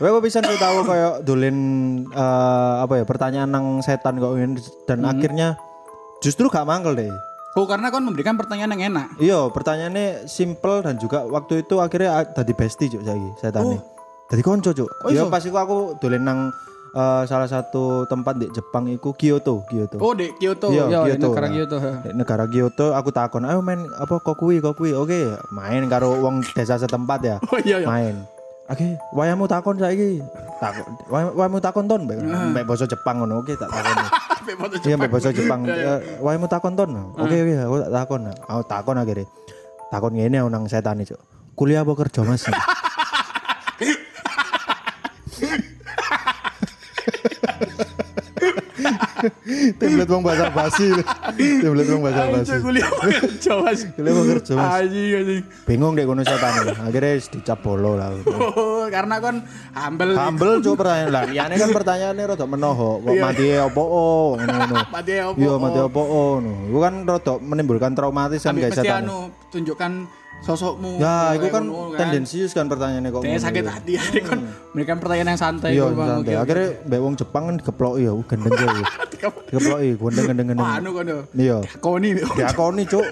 Kowe 0.00 0.20
pisan 0.24 0.44
kowe 0.44 0.58
tahu 0.58 0.76
koyo 0.84 1.10
dolen 1.24 1.56
eh, 2.08 2.74
apa 2.84 3.00
ya 3.00 3.04
pertanyaan 3.04 3.50
nang 3.52 3.66
setan 3.84 4.16
kok 4.20 4.32
dan 4.88 5.04
akhirnya 5.04 5.56
justru 6.24 6.48
gak 6.48 6.68
mangkel 6.68 6.96
deh. 6.96 7.10
Oh, 7.58 7.66
karena 7.66 7.90
kon 7.90 8.06
memberikan 8.06 8.38
pertanyaan 8.38 8.78
yang 8.78 8.94
enak. 8.94 9.06
Iya, 9.18 9.50
pertanyaannya 9.50 10.30
simple 10.30 10.86
dan 10.86 11.02
juga 11.02 11.26
waktu 11.26 11.66
itu 11.66 11.82
akhirnya 11.82 12.22
tadi 12.30 12.54
bestie 12.54 12.86
cuk 12.86 13.02
saiki 13.02 13.30
setane. 13.42 13.82
Jadi 14.30 14.42
konco 14.46 14.70
cuk. 14.70 14.86
Oh, 15.02 15.10
ya 15.10 15.26
iso? 15.26 15.32
pas 15.34 15.42
iku 15.42 15.58
aku 15.58 15.78
dolen 15.98 16.22
nang 16.22 16.54
eh, 16.92 17.22
salah 17.24 17.46
satu 17.46 17.84
tempat 18.04 18.34
di 18.36 18.46
Jepang 18.48 18.86
iku 18.86 19.12
Kyoto, 19.12 19.62
Kyoto. 19.64 19.96
Oh, 19.96 20.12
di 20.12 20.30
Kyoto. 20.34 20.68
Iya, 20.68 20.84
Ya, 20.86 20.98
Kyoto. 21.08 21.28
negara 21.28 21.46
Nah. 21.46 21.54
Kyoto. 21.54 21.76
Di 21.78 22.10
negara 22.12 22.44
Kyoto 22.44 22.86
aku 22.92 23.10
takon, 23.10 23.42
"Ayo 23.42 23.60
main 23.60 23.86
apa 23.94 24.14
kok 24.16 24.34
kuwi, 24.34 24.58
kok 24.58 24.74
kuwi?" 24.74 24.92
Oke, 24.92 25.20
main 25.50 25.86
karo 25.86 26.18
wong 26.18 26.42
desa 26.48 26.74
setempat 26.74 27.20
ya. 27.20 27.36
Oh 27.44 27.58
iya 27.58 27.78
iya. 27.78 27.86
Main. 27.86 28.16
Oke, 28.66 28.86
wayamu 29.10 29.44
takon 29.44 29.74
saiki. 29.76 30.22
Takon. 30.56 30.86
way- 31.06 31.34
Wayamu 31.34 31.58
takon 31.58 31.84
ton, 31.84 32.06
mbek 32.06 32.22
mbek 32.22 32.64
basa 32.64 32.86
Jepang 32.86 33.18
ngono. 33.18 33.42
Oke, 33.42 33.54
tak 33.54 33.66
takoni. 33.66 34.06
Sampai 34.32 34.54
foto 34.54 34.74
Iya, 34.78 34.94
mbek 34.94 35.10
Jepang. 35.10 35.10
basa 35.12 35.28
Jepang. 35.32 35.60
Eh, 35.66 36.00
Wayamu 36.18 36.46
takon 36.46 36.72
ton. 36.74 36.90
Oke, 37.16 37.34
oke, 37.36 37.54
aku 37.56 37.76
tak 37.80 37.90
takon. 37.92 38.20
Aku 38.30 38.62
takon 38.64 38.96
akhirnya. 38.96 39.26
Takon 39.88 40.12
ngene 40.14 40.36
aku 40.38 40.48
nang 40.48 40.64
setan 40.64 41.02
Cuk. 41.02 41.18
Kuliah 41.52 41.82
apa 41.82 41.92
kerja, 41.94 42.22
Mas? 42.22 42.46
Template 49.76 50.10
wong 50.10 50.22
bahasa 50.24 50.46
basi. 50.50 50.88
Template 51.60 51.90
wong 51.92 52.02
bahasa 52.02 52.22
basi. 52.32 52.54
Kuliah 52.60 52.90
kerja 52.90 53.52
mas. 53.60 53.80
Kuliah 53.92 54.14
kerja, 54.16 54.52
Mas? 54.56 54.70
Anjing, 54.80 55.10
anjing. 55.20 55.42
Bingung 55.66 55.92
deh 55.96 56.04
kono 56.04 56.22
setan. 56.22 56.52
Akhirnya 56.74 57.12
dicap 57.20 57.58
bolo 57.60 57.96
lah. 57.96 58.14
Oh, 58.56 58.88
karena 58.88 59.16
kan 59.20 59.44
humble. 59.76 60.12
Humble 60.16 60.54
cuk 60.64 60.74
pertanyaan 60.80 61.10
lah. 61.12 61.22
Liyane 61.28 61.54
kan 61.56 61.70
pertanyaannya 61.70 62.24
rada 62.34 62.46
menoho. 62.46 62.90
Kok 63.00 63.12
Iya. 63.12 63.22
mati 63.22 63.46
apa 63.54 63.82
oh 63.82 64.28
ngono. 64.36 64.74
Mati 64.88 65.12
apa? 65.18 65.36
Iya, 65.36 65.52
mati 65.60 65.78
apa 65.80 66.00
oh. 66.00 66.34
Iku 66.40 66.78
kan 66.80 66.94
rada 67.04 67.32
menimbulkan 67.38 67.92
traumatis 67.92 68.40
kan 68.40 68.54
guys 68.56 68.74
setan. 68.74 69.04
anu 69.04 69.28
tunjukkan 69.50 69.92
sosokmu. 70.40 70.96
Ya, 70.96 71.36
itu 71.36 71.46
Kayak 71.46 71.52
kan 71.52 71.64
ngono, 71.68 71.96
tendensius 71.96 72.50
kan 72.56 72.64
pertanyaannya 72.66 73.10
kok. 73.12 73.20
Saya 73.20 73.32
ngono. 73.36 73.46
sakit 73.46 73.64
hati 73.68 73.92
ya, 73.96 74.02
kan 74.24 74.38
memberikan 74.72 74.96
pertanyaan 74.96 75.28
yang 75.32 75.40
santai. 75.40 75.70
Iya, 75.76 75.84
santai. 75.92 76.34
Akhirnya 76.36 76.68
mbak 76.88 77.00
wong 77.04 77.14
Jepang 77.20 77.42
kan 77.48 77.54
dikeploki 77.60 78.02
ya, 78.08 78.12
gendeng 78.24 78.52
ya. 78.56 78.68
oke. 78.72 78.82
Dikeploki, 79.52 79.88
gendeng 80.00 80.26
gendeng 80.32 80.46
gendeng. 80.52 80.66
Wah, 80.66 80.80
anu 80.80 80.90
kono. 80.96 81.16
Iya. 81.36 81.58
Koni. 81.78 82.08
Diakoni 82.16 82.82
cuk. 82.88 83.06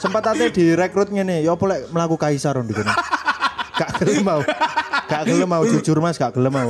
Sempat 0.00 0.22
ate 0.32 0.48
direkrut 0.48 1.08
ngene, 1.12 1.44
ya 1.44 1.52
apa 1.52 1.64
lek 1.68 1.80
mlaku 1.92 2.16
kaisar 2.16 2.56
on 2.56 2.64
dikono. 2.64 2.88
Gak 3.80 4.00
gelem 4.00 4.24
mau. 4.24 4.40
Gak 5.08 5.22
gelem 5.24 5.48
mau 5.48 5.64
jujur 5.64 5.96
Mas, 6.04 6.20
gak 6.20 6.36
gelem 6.36 6.52
mau 6.52 6.68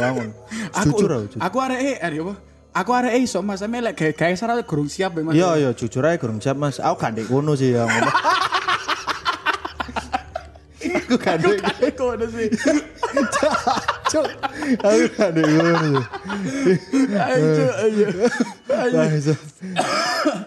Jujur 0.87 1.11
aku. 1.11 1.42
aku 1.42 1.57
arek 1.59 1.79
eh 1.83 1.99
apa? 1.99 2.35
Aku 2.70 2.90
arek 2.94 3.18
iso 3.18 3.42
Mas, 3.42 3.59
sampe 3.59 3.83
lek 3.83 3.99
gawe 3.99 4.12
gawe 4.14 4.35
sarah 4.38 4.55
gurung 4.62 4.87
siap 4.87 5.18
ya 5.18 5.23
Mas. 5.27 5.35
Iya 5.35 5.51
iya 5.59 5.70
jujur 5.75 6.07
aja 6.07 6.14
kurang 6.23 6.38
siap 6.38 6.55
Mas. 6.55 6.79
Aku 6.79 6.94
gak 7.03 7.18
ndek 7.18 7.27
kono 7.27 7.59
sih 7.59 7.75
ya 7.75 7.83
ngomong. 7.83 8.14
Aku 10.81 11.14
gak 11.21 11.45
ndek 11.45 11.93
Kono 11.93 12.25
sih. 12.33 12.49
Cuk. 14.09 14.27
Aku 14.81 15.05
ndek 15.12 15.45
kono. 15.45 16.01
Ayo, 17.21 17.66
ayo. 17.85 18.09
Iso. 19.12 19.35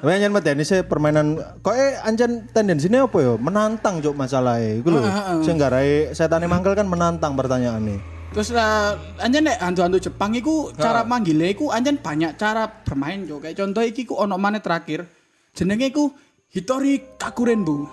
Tapi 0.02 0.10
anjen 0.10 0.34
medeni 0.34 0.66
sih 0.66 0.82
permainan 0.82 1.38
kok 1.62 1.78
eh 1.78 2.02
anjen 2.02 2.50
tendensinya 2.50 3.06
apa 3.06 3.18
ya? 3.22 3.34
Menantang 3.38 4.02
cuk 4.02 4.18
masalahnya. 4.18 4.82
Iku 4.82 4.90
lho. 4.90 5.06
Sing 5.46 5.62
garai 5.62 6.10
setane 6.18 6.50
mangkel 6.50 6.74
kan 6.74 6.90
menantang 6.90 7.38
pertanyaannya. 7.38 8.02
Terus 8.34 8.50
lah, 8.50 8.98
anjen 9.22 9.46
nek 9.46 9.62
hantu-hantu 9.62 10.02
Jepang 10.02 10.34
iku 10.34 10.74
cara 10.74 11.06
manggilnya 11.06 11.54
iku 11.54 11.70
anjen 11.70 12.02
banyak 12.02 12.34
cara 12.34 12.66
bermain 12.66 13.30
yo. 13.30 13.38
Kayak 13.38 13.62
contoh 13.62 13.86
iki 13.86 14.10
ku 14.10 14.18
ono 14.18 14.42
maneh 14.42 14.58
terakhir. 14.58 15.06
Jenenge 15.54 15.94
iku 15.94 16.10
Hitori 16.50 17.14
Kakurenbu. 17.22 17.86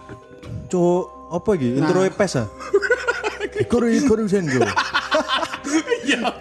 Cuk, 0.72 1.19
apa 1.30 1.50
iki? 1.54 1.78
Intro 1.78 2.02
PES 2.02 2.34
ah. 2.42 2.46
Ikori 3.62 4.02
ikori 4.02 4.26
senjo. 4.26 4.60
Iya. 6.02 6.34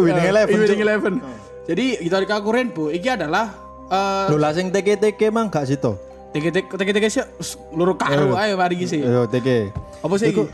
Winning 0.00 0.26
eleven. 0.32 0.56
Winning. 0.56 0.80
Eleven. 0.80 1.14
Jadi 1.66 1.86
Hitori 2.00 2.26
Kakurenbu 2.26 2.94
iki 2.94 3.10
adalah 3.10 3.52
eh 3.90 4.30
lah 4.32 4.50
sing 4.54 4.70
TK-TK 4.70 5.20
mang 5.30 5.50
gak 5.52 5.68
situ. 5.68 5.94
teke-teke 6.36 6.68
teke-teke 6.68 7.08
sih 7.08 7.24
loro 7.72 7.96
karo 7.96 8.36
ae 8.36 8.52
mari 8.52 8.76
iki 8.76 8.86
sih. 8.86 9.00
Yo 9.00 9.24
TK. 9.24 9.72
Apa 10.04 10.14
sih 10.20 10.30
iki? 10.32 10.44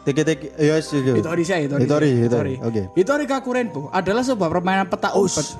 TK-TK 0.00 0.42
ya 0.58 0.74
yes 0.80 0.90
iku. 0.90 1.12
Hitori 1.12 1.42
sih, 1.44 1.60
Hitori. 1.68 1.82
Hitori, 1.84 2.10
Hitori. 2.24 2.54
Oke. 2.64 2.82
Hitori 2.96 3.24
Kakurenbo 3.28 3.92
adalah 3.92 4.24
sebuah 4.24 4.48
permainan 4.48 4.88
peta 4.88 5.12
umpet. 5.12 5.54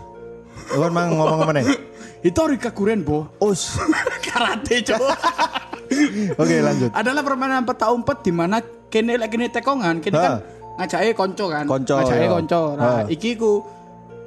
Kan 0.70 0.90
mang 0.90 1.12
ngomong 1.14 1.44
apa 1.44 1.52
nih? 1.54 1.64
Hitori 2.26 2.56
Kakurenbo 2.56 3.30
Us. 3.40 3.78
karate 4.26 4.84
coba. 4.84 5.14
Oke 6.36 6.56
lanjut. 6.58 6.90
adalah 6.92 7.22
permainan 7.22 7.62
peta 7.62 7.90
umpet 7.90 8.22
di 8.22 8.30
mana 8.30 8.58
kene 8.86 9.16
lek 9.16 9.28
kene 9.28 9.46
tekongan, 9.48 9.98
kene 9.98 10.14
Ha. 10.14 10.22
kan 10.22 10.34
ngajake 10.78 11.12
konco 11.12 11.44
kan. 11.46 11.64
Konco, 11.66 11.94
ngajake 11.98 12.24
ya. 12.24 12.30
konco. 12.30 12.62
Nah, 12.74 13.04
Ha. 13.04 13.08
iki 13.08 13.34
ku 13.34 13.62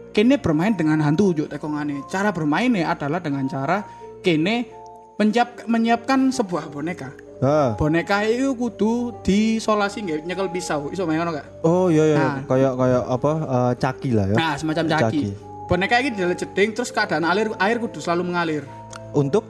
kene 0.09 0.37
bermain 0.37 0.71
dengan 0.71 0.99
hantu 0.99 1.33
juk 1.33 1.47
tekongane. 1.47 2.03
Cara 2.05 2.29
bermainnya 2.29 2.87
adalah 2.87 3.17
dengan 3.17 3.47
cara 3.47 3.81
kene 4.19 4.67
menyiap, 5.15 5.65
menyiapkan 5.65 6.29
sebuah 6.29 6.69
boneka. 6.69 7.09
Ah. 7.39 7.75
Boneka 7.75 8.23
itu 8.23 8.53
kudu 8.53 9.19
disolasi 9.19 9.99
nggak 10.01 10.19
nyekel 10.23 10.47
pisau. 10.47 10.87
Iso 10.87 11.03
main 11.03 11.19
ngono 11.19 11.35
gak? 11.35 11.47
Oh 11.61 11.87
iya 11.87 12.03
iya 12.05 12.17
Nah. 12.17 12.37
kayak 12.45 12.73
kayak 12.73 13.03
apa 13.05 13.31
eh, 13.35 13.73
caki 13.77 14.09
lah 14.11 14.25
ya. 14.25 14.35
Nah, 14.35 14.53
semacam 14.55 14.85
caki. 14.87 15.03
Caki. 15.03 15.23
Boneka 15.63 15.95
ini 15.97 16.09
dalam 16.13 16.35
jeding 16.35 16.69
terus 16.71 16.87
keadaan 16.87 17.23
air 17.25 17.49
air 17.57 17.77
kudu 17.79 17.99
selalu 17.99 18.23
mengalir. 18.25 18.63
Untuk 19.11 19.43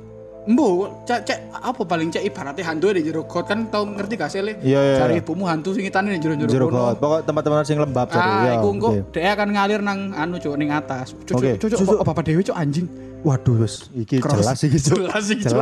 Embo, 0.43 0.67
cek, 1.07 1.23
cek 1.23 1.39
apa 1.55 1.81
paling 1.81 2.11
cek 2.11 2.19
ibaratnya 2.19 2.67
hantu 2.67 2.91
di 2.91 2.99
jero 2.99 3.23
got 3.23 3.47
kan 3.47 3.71
tau 3.71 3.87
ngerti 3.87 4.13
gak 4.13 4.27
sih 4.27 4.43
le? 4.43 4.59
Iya, 4.59 4.75
iya, 4.75 4.95
Cari 4.99 5.13
iya. 5.15 5.23
ibumu 5.23 5.47
hantu 5.47 5.71
sing 5.71 5.87
itane 5.87 6.11
di 6.11 6.19
jero 6.19 6.35
jero 6.35 6.67
got. 6.67 6.99
Pokok 6.99 7.19
tempat-tempat 7.23 7.63
sing 7.63 7.79
lembab 7.79 8.11
jadi. 8.11 8.27
Ah, 8.27 8.43
ya, 8.43 8.51
iku 8.59 8.67
engko 8.69 8.89
dia 9.09 9.31
akan 9.31 9.47
ngalir 9.49 9.79
nang 9.79 10.11
anu 10.11 10.35
cuk 10.37 10.59
ning 10.59 10.67
atas. 10.67 11.15
Cuk, 11.23 11.39
Oke. 11.39 11.55
cuk, 11.55 11.71
apa, 11.97 12.11
apa 12.11 12.21
dewe 12.21 12.43
cuk 12.43 12.53
anjing. 12.53 12.87
Waduh 13.23 13.55
wis 13.63 13.87
iki 13.95 14.19
Cross. 14.19 14.43
jelas 14.43 14.59
iki 14.61 14.77
Cuk. 14.77 14.99
Jelas 14.99 15.25
iki. 15.31 15.43
Cuk. 15.47 15.55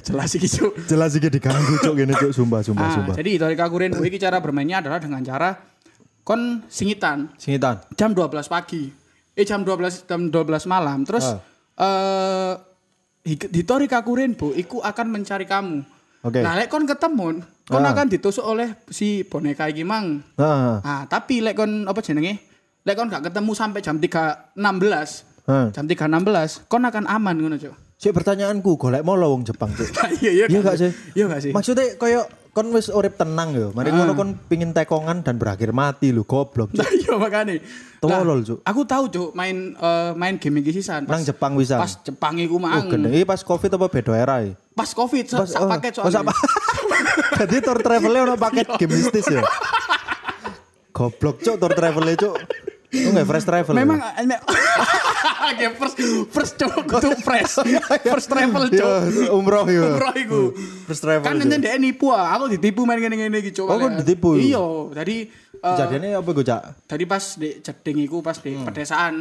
Jelas 0.00 0.30
iki. 0.32 0.48
Cuk. 0.48 0.72
Jelas 0.88 1.12
iki 1.12 1.28
diganggu 1.28 1.74
cuk 1.78 1.92
gini 1.92 2.12
cuk 2.16 2.32
sumpah 2.32 2.64
sumpah 2.64 2.88
Ah, 2.88 2.92
sumpah. 2.96 3.14
jadi 3.20 3.30
dari 3.36 3.52
kakuren 3.52 3.92
iki 4.00 4.16
cara 4.16 4.40
bermainnya 4.40 4.80
adalah 4.80 4.96
dengan 4.96 5.20
cara 5.20 5.60
kon 6.24 6.64
singitan 6.72 7.28
Singitan. 7.36 7.84
jam 7.92 8.16
12 8.16 8.48
pagi. 8.48 8.88
Eh 9.36 9.44
jam 9.44 9.60
12 9.60 10.08
jam 10.08 10.32
12 10.32 10.64
malam. 10.64 11.04
Terus 11.04 11.36
eh 11.76 12.52
Hik- 12.56 12.71
Hitori 13.22 13.86
Kakurenbo 13.86 14.50
iku 14.52 14.82
akan 14.82 15.06
mencari 15.08 15.46
kamu. 15.46 15.86
Oke. 16.22 16.38
Nah, 16.38 16.54
lek 16.54 16.70
kon 16.70 16.86
ketemu, 16.86 17.42
kon 17.66 17.82
Ah. 17.82 17.90
akan 17.90 18.06
ditusuk 18.06 18.42
oleh 18.42 18.78
si 18.86 19.22
boneka 19.22 19.66
iki 19.66 19.82
mang. 19.82 20.22
Nah, 20.34 20.78
Ah, 20.82 21.02
tapi 21.06 21.38
lek 21.38 21.54
kon 21.54 21.86
apa 21.86 21.98
jenenge? 21.98 22.38
Lek 22.82 22.94
kon 22.94 23.06
gak 23.06 23.26
ketemu 23.26 23.50
sampai 23.54 23.78
jam 23.78 23.98
3.16, 23.98 25.22
nah. 25.46 25.70
jam 25.70 25.86
3.16, 25.86 26.66
kon 26.66 26.82
akan 26.82 27.06
aman 27.06 27.36
ngono, 27.38 27.58
Cuk. 27.58 27.74
Sik 27.94 28.10
pertanyaanku 28.10 28.74
golek 28.74 29.06
molo 29.06 29.30
wong 29.30 29.46
Jepang 29.46 29.70
cuk. 29.70 29.86
Iya, 30.18 30.30
iya. 30.34 30.46
Iya 30.50 30.58
gak 30.60 30.74
sih? 30.74 30.90
Iya 31.14 31.24
gak 31.30 31.40
sih? 31.40 31.52
Maksudnya 31.54 31.94
koyo 31.94 32.26
kon 32.52 32.68
wis 32.68 32.86
urip 32.86 33.16
tenang 33.16 33.52
yo. 33.52 33.72
Mari 33.72 33.88
ngono 33.90 34.12
kon 34.12 34.36
pingin 34.44 34.70
tekongan 34.70 35.20
dan 35.20 35.36
berakhir 35.36 35.72
mati 35.72 36.12
lu 36.12 36.20
goblok. 36.22 36.68
Nah, 36.72 36.84
iya 36.86 37.16
makane. 37.16 37.64
Tolol, 37.96 38.42
Cuk. 38.42 38.58
Aku 38.60 38.82
tahu, 38.82 39.04
Cuk, 39.08 39.30
main 39.32 39.72
eh, 39.72 40.10
main 40.12 40.36
game 40.36 40.60
iki 40.60 40.74
sisan. 40.74 41.06
Nang 41.06 41.22
Jepang 41.22 41.54
bisa. 41.54 41.78
Pas 41.78 41.96
Jepang 41.96 42.36
iku 42.36 42.56
Oh, 42.56 42.60
mang. 42.60 42.84
gendeng. 42.86 43.08
Iki 43.08 43.24
pas 43.24 43.40
Covid 43.40 43.70
apa 43.72 43.86
beda 43.88 44.12
era 44.12 44.36
ya? 44.42 44.52
Pas 44.72 44.90
Covid 44.90 45.24
sak 45.26 45.46
sak 45.46 45.64
paket 45.66 45.92
oh, 45.96 46.06
soalnya. 46.06 46.28
pa- 46.28 46.40
Jadi 47.40 47.56
tour 47.60 47.78
travelnya 47.78 48.20
ono 48.24 48.34
paket 48.36 48.66
game 48.80 48.92
mistis 48.92 49.24
ya. 49.26 49.40
Goblok 50.92 51.40
cuk 51.40 51.56
tour 51.56 51.72
travelnya 51.72 52.14
cuk. 52.16 52.36
Lu 52.92 53.08
nggak 53.10 53.24
fresh 53.24 53.46
travel. 53.48 53.72
Memang 53.72 53.98
ya? 53.98 54.10
enak. 54.20 54.40
Kayak 55.52 55.74
first 55.74 55.96
first 56.28 56.52
cuk 56.54 56.72
kudu 56.86 57.08
fresh. 57.18 57.60
First 58.12 58.28
travel 58.28 58.68
Yo, 58.68 58.78
cuk. 58.78 59.28
umroh 59.32 59.64
yo. 59.66 59.82
Umroh 59.90 60.14
iku. 60.14 60.40
First 60.86 61.02
travel. 61.02 61.24
Kan 61.24 61.40
nyen 61.40 61.58
dhek 61.58 61.76
nipu 61.76 62.08
ah. 62.08 62.32
Aku 62.32 62.48
ditipu 62.48 62.84
main 62.84 62.96
ngene-ngene 62.96 63.36
iki 63.38 63.52
cuk. 63.52 63.66
Oh, 63.66 63.76
kok 63.76 63.90
ditipu? 63.98 64.36
Iya, 64.36 64.64
jadi 64.94 65.16
eh, 65.28 65.66
Kejadiannya 65.66 66.08
apa 66.14 66.30
gue 66.30 66.44
cak? 66.44 66.62
Tadi 66.86 67.04
pas 67.04 67.24
di 67.36 67.48
jeding 67.58 67.98
iku 68.00 68.20
pas 68.20 68.36
di 68.36 68.52
Hmm. 68.52 68.64
pedesaan 68.64 69.14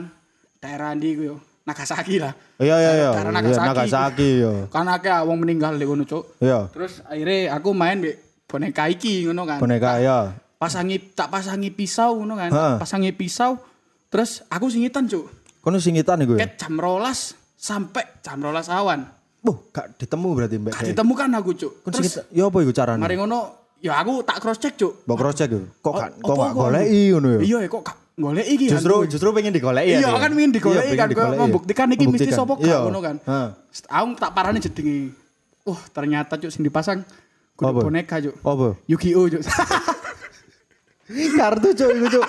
daerah 0.58 0.92
ndi 0.94 1.08
iku 1.12 1.24
yo. 1.26 1.36
Nagasaki 1.62 2.16
lah. 2.18 2.34
Iya 2.58 2.76
iya 2.76 2.92
iya. 2.96 3.10
Daerah 3.12 3.32
Iya, 3.32 3.38
Nagasaki. 3.38 3.68
Nagasaki 3.68 4.30
yo. 4.40 4.52
Kan 4.68 4.88
akeh 4.88 5.14
wong 5.22 5.38
meninggal 5.38 5.74
di 5.74 5.86
kono, 5.86 6.04
Cuk. 6.04 6.38
Iya. 6.38 6.68
Terus 6.70 7.02
akhirnya 7.04 7.56
aku 7.56 7.70
main 7.72 7.98
di 8.00 8.12
boneka 8.46 8.88
iki 8.88 9.26
ngono 9.26 9.46
kan. 9.46 9.58
Boneka 9.58 10.00
ya. 10.00 10.32
Pasangi 10.62 11.02
tak 11.18 11.34
pasangi 11.34 11.74
pisau 11.74 12.22
ngono 12.22 12.38
kan. 12.38 12.50
Ha. 12.54 12.66
Pasangi 12.78 13.10
pisau. 13.10 13.58
Terus 14.08 14.46
aku 14.46 14.70
singitan, 14.70 15.10
Cuk. 15.10 15.26
Kono 15.58 15.82
singitan 15.82 16.22
iku 16.22 16.38
ya. 16.38 16.46
Ket 16.46 16.62
jam 16.62 16.78
rolas 16.78 17.34
sampai 17.56 18.06
jam 18.22 18.38
rolas 18.38 18.70
awan. 18.70 19.10
Buh, 19.42 19.58
gak 19.72 19.98
ditemu 19.98 20.30
berarti 20.32 20.62
mbak. 20.62 20.78
Gak 20.78 20.94
ditemukan 20.94 21.30
aku, 21.34 21.50
Cuk. 21.56 21.72
Kon 21.82 21.90
Terus 21.90 22.14
singitan. 22.14 22.26
Ya 22.30 22.44
apa 22.46 22.58
iku 22.62 22.72
carane? 22.72 23.02
mari 23.02 23.18
ngono, 23.18 23.40
ya 23.80 23.98
aku 23.98 24.22
tak 24.22 24.38
cross 24.38 24.62
check, 24.62 24.78
Cuk. 24.78 25.02
Mbok 25.02 25.18
cross 25.18 25.34
check 25.34 25.50
yo. 25.50 25.66
Kok 25.82 25.94
gak 25.96 26.10
Oh, 26.22 26.28
kok 26.28 26.36
gak 26.38 26.54
goleki 26.54 27.02
ngono 27.10 27.28
ya? 27.34 27.40
Iya, 27.42 27.58
kok 27.66 27.82
gak 27.82 27.98
golek 28.14 28.46
iki 28.46 28.66
Justru 28.70 28.96
justru 29.10 29.28
pengen 29.34 29.50
digoleki 29.50 29.88
ya. 29.88 29.98
Iya 29.98 30.08
dia? 30.08 30.20
kan 30.20 30.30
ingin 30.32 30.52
digoleki 30.54 30.86
Iya, 30.86 30.94
kan 30.94 31.08
pengen 31.10 31.18
kok 31.26 31.40
membuktikan 31.42 31.88
iki 31.90 32.06
mistis 32.06 32.30
Membuktikan. 32.30 32.46
apa 32.46 32.54
gak 32.54 32.68
Iya. 32.70 32.78
ngono 32.84 33.00
kan. 33.02 33.16
Aku 33.90 34.06
tak 34.14 34.32
parane 34.32 34.60
jedingi. 34.62 35.10
Wah, 35.64 35.82
ternyata 35.90 36.38
cuk 36.38 36.52
sing 36.52 36.62
dipasang 36.62 37.02
kudu 37.56 37.82
boneka 37.82 38.18
cuk. 38.20 38.36
Apa? 38.42 38.68
Yu-Gi-Oh 38.86 39.26
cuk. 39.30 39.42
Kartu 41.38 41.70
cuk 41.76 41.90
iku 41.96 42.08
cuk. 42.20 42.28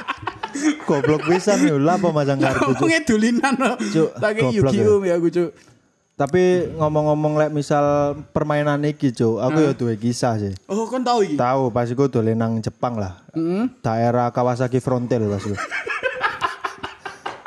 Goblok 0.84 1.22
pisan 1.26 1.64
yo 1.64 1.80
lah 1.80 1.96
apa 1.96 2.08
masang 2.12 2.38
kartu. 2.38 2.76
Ngomongnya 2.76 3.00
dulinan 3.06 3.54
loh. 3.56 3.74
Cuk, 3.80 4.10
Lagi 4.20 4.40
Yu-Gi-Oh 4.52 5.00
ya 5.06 5.16
aku 5.16 5.28
cuk. 5.32 5.50
Tapi 6.12 6.70
ngomong-ngomong 6.76 7.40
lek 7.40 7.50
misal 7.50 8.14
permainan 8.36 8.84
iki, 8.84 9.16
Cuk, 9.16 9.40
aku 9.40 9.58
ya 9.58 9.72
duwe 9.72 9.96
kisah 9.96 10.36
sih. 10.36 10.52
Oh 10.68 10.84
kan 10.86 11.00
tahu 11.00 11.24
iki. 11.24 11.34
Tahu 11.40 11.72
pas 11.72 11.88
iku 11.88 12.06
dolen 12.06 12.36
nang 12.36 12.60
Jepang 12.60 13.00
lah. 13.00 13.24
Heeh. 13.32 13.66
Daerah 13.80 14.28
Kawasaki 14.30 14.78
Frontier 14.78 15.24
pas 15.24 15.42
iku. 15.42 15.56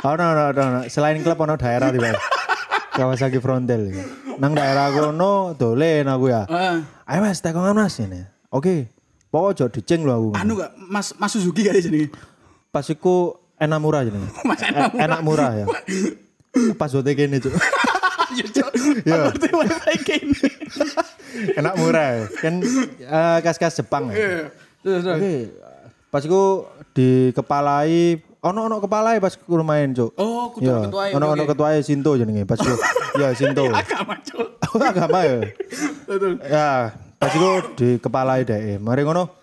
Ono 0.06 0.22
ono 0.22 0.54
ono 0.54 0.62
ono. 0.62 0.80
selain 0.86 1.18
klub 1.26 1.34
ono 1.42 1.58
daerah 1.58 1.90
di 1.90 1.98
Pak. 1.98 2.14
Kawasaki 2.94 3.42
Frontier. 3.42 3.82
Nang 4.38 4.54
daerah 4.54 4.94
kono 4.94 5.58
dolen 5.58 6.06
aku 6.06 6.30
ya. 6.30 6.46
Heeh. 6.46 6.78
Ayo 7.10 7.20
Mas, 7.26 7.42
tekongan 7.42 7.74
Mas 7.74 7.98
ini. 7.98 8.22
Oke. 8.54 8.94
Pokoknya 9.36 9.52
ojo 9.52 9.66
dicing 9.68 10.02
lho 10.08 10.14
aku. 10.16 10.30
Anu 10.40 10.52
gak 10.56 10.72
Mas 10.80 11.12
Mas 11.20 11.36
Suzuki 11.36 11.68
kali 11.68 11.84
jenenge. 11.84 12.08
Pas 12.72 12.88
iku 12.88 13.36
enak 13.60 13.80
murah 13.84 14.08
jenenge. 14.08 14.32
Mas 14.48 14.64
enak. 14.64 14.96
enak 14.96 15.20
murah 15.28 15.52
ya. 15.52 15.66
Pas 16.80 16.88
zote 16.88 17.12
kene, 17.12 17.44
Cuk. 17.44 17.52
Ya 18.36 18.44
cuk. 18.52 18.72
Iya. 19.08 19.32
Wifi 19.32 19.96
kene. 20.08 20.48
enak 21.60 21.74
murah 21.76 22.08
ya. 22.16 22.24
Kan 22.40 22.64
eh, 23.00 23.38
kas-kas 23.44 23.76
Jepang 23.76 24.08
ya. 24.12 24.16
Iya. 24.16 24.40
Terus 24.80 25.02
terus. 25.04 25.20
Oke, 25.20 25.34
pas 26.12 26.22
iku 26.24 26.44
dikepalai 26.96 28.24
ono 28.40 28.60
ono 28.72 28.76
kepalai 28.80 29.20
pas 29.20 29.36
ku 29.36 29.56
main, 29.64 29.92
Cuk. 29.92 30.16
Oh, 30.16 30.52
kudu 30.52 30.64
Iya, 30.64 30.76
ketuae, 30.88 31.10
ono 31.12 31.26
ono 31.36 31.44
oke. 31.44 31.52
ketuae 31.52 31.80
Sinto 31.84 32.16
jenenge 32.16 32.48
pas 32.48 32.56
iku. 32.60 32.76
Ya 33.20 33.36
Sinto. 33.36 33.68
Agama 33.72 34.16
cuk. 34.24 34.48
Aku 34.64 34.76
agama 34.80 35.20
ya. 35.28 35.38
Betul. 36.08 36.34
Ya, 36.44 36.92
pas 37.26 37.34
iku 37.34 37.52
dikepalai 37.74 38.46
dhek. 38.46 38.78
Mari 38.78 39.02
ngono. 39.02 39.34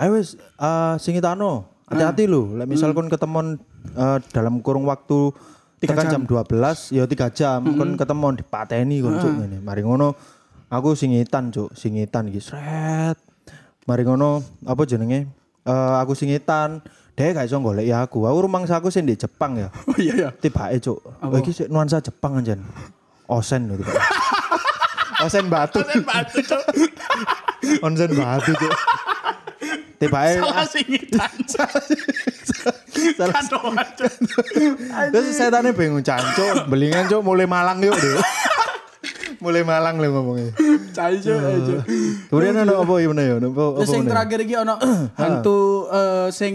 Ayo 0.00 0.16
wis 0.16 0.40
eh 0.40 0.94
singitano. 0.96 1.68
Hati-hati 1.88 2.28
lho, 2.28 2.56
lek 2.56 2.68
misal 2.68 2.92
kon 2.92 3.08
ketemon 3.08 3.56
eh, 3.96 4.18
dalam 4.32 4.60
kurung 4.60 4.84
waktu 4.84 5.32
Tiga 5.80 5.94
tekan 5.94 6.10
jam 6.10 6.22
12 6.26 6.90
ya 6.90 7.06
3 7.06 7.38
jam 7.38 7.60
kon 7.64 7.96
ketemon 7.96 8.36
dipateni 8.36 9.00
kon 9.00 9.16
cuk 9.20 9.32
ngene. 9.44 9.60
Mari 9.64 9.84
ngono 9.84 10.12
aku 10.68 10.92
singitan 10.92 11.48
cuk, 11.48 11.72
singitan 11.72 12.28
iki 12.28 12.44
sret. 12.44 13.16
Mari 13.88 14.04
ngono 14.04 14.44
apa 14.68 14.84
jenenge? 14.84 15.28
Eh 15.64 15.94
aku 16.00 16.12
singitan, 16.12 16.84
dhek 17.16 17.40
gak 17.40 17.48
iso 17.48 17.56
golek 17.60 17.88
aku. 17.88 18.28
Aku 18.28 18.44
aku 18.52 18.88
sing 18.92 19.08
di 19.08 19.16
Jepang 19.16 19.56
ya. 19.56 19.68
Oh 19.88 19.96
iya 19.96 20.12
iya. 20.12 20.28
Tibake 20.32 20.80
cuk. 20.84 21.00
Oh, 21.00 21.38
iki 21.40 21.56
sik 21.56 21.68
nuansa 21.72 22.04
Jepang 22.04 22.36
anjen. 22.36 22.60
Osen 23.30 23.68
lho 23.68 23.80
tiba. 23.80 23.96
Osen 25.24 25.48
batu. 25.48 25.80
Kan 25.80 26.04
batu 26.04 26.42
cuk. 26.44 26.62
Onsen 27.84 28.10
batu 28.16 28.52
cuk. 28.54 28.74
Tibake 29.98 30.38
Salah 30.38 30.66
singitan. 30.70 31.32
salah. 31.52 31.82
Cuk. 33.98 34.14
Terus 35.10 35.26
setannya 35.34 35.74
bingung 35.74 36.02
cancuk, 36.06 36.70
belingan 36.70 37.10
cuk 37.10 37.20
mulai 37.26 37.46
malang 37.50 37.82
yuk 37.82 37.94
deh. 37.98 38.14
mulai 39.44 39.62
malang 39.62 39.98
lho 39.98 40.08
ngomongnya. 40.10 40.50
Cai 40.94 41.18
cuk. 41.18 41.38
ayo, 41.38 41.58
cuk. 41.66 41.80
Kemudian 42.30 42.62
ada 42.62 42.74
apa 42.78 42.92
ya 42.98 43.06
mana 43.10 43.22
ya? 43.22 43.34
Apa 43.38 43.46
apa 43.46 43.78
Terus 43.82 43.90
yang 43.90 44.02
meneh? 44.02 44.12
terakhir 44.14 44.38
iki 44.46 44.54
ono 44.58 44.74
hantu 45.20 45.58
eh, 45.90 46.28
sing 46.34 46.54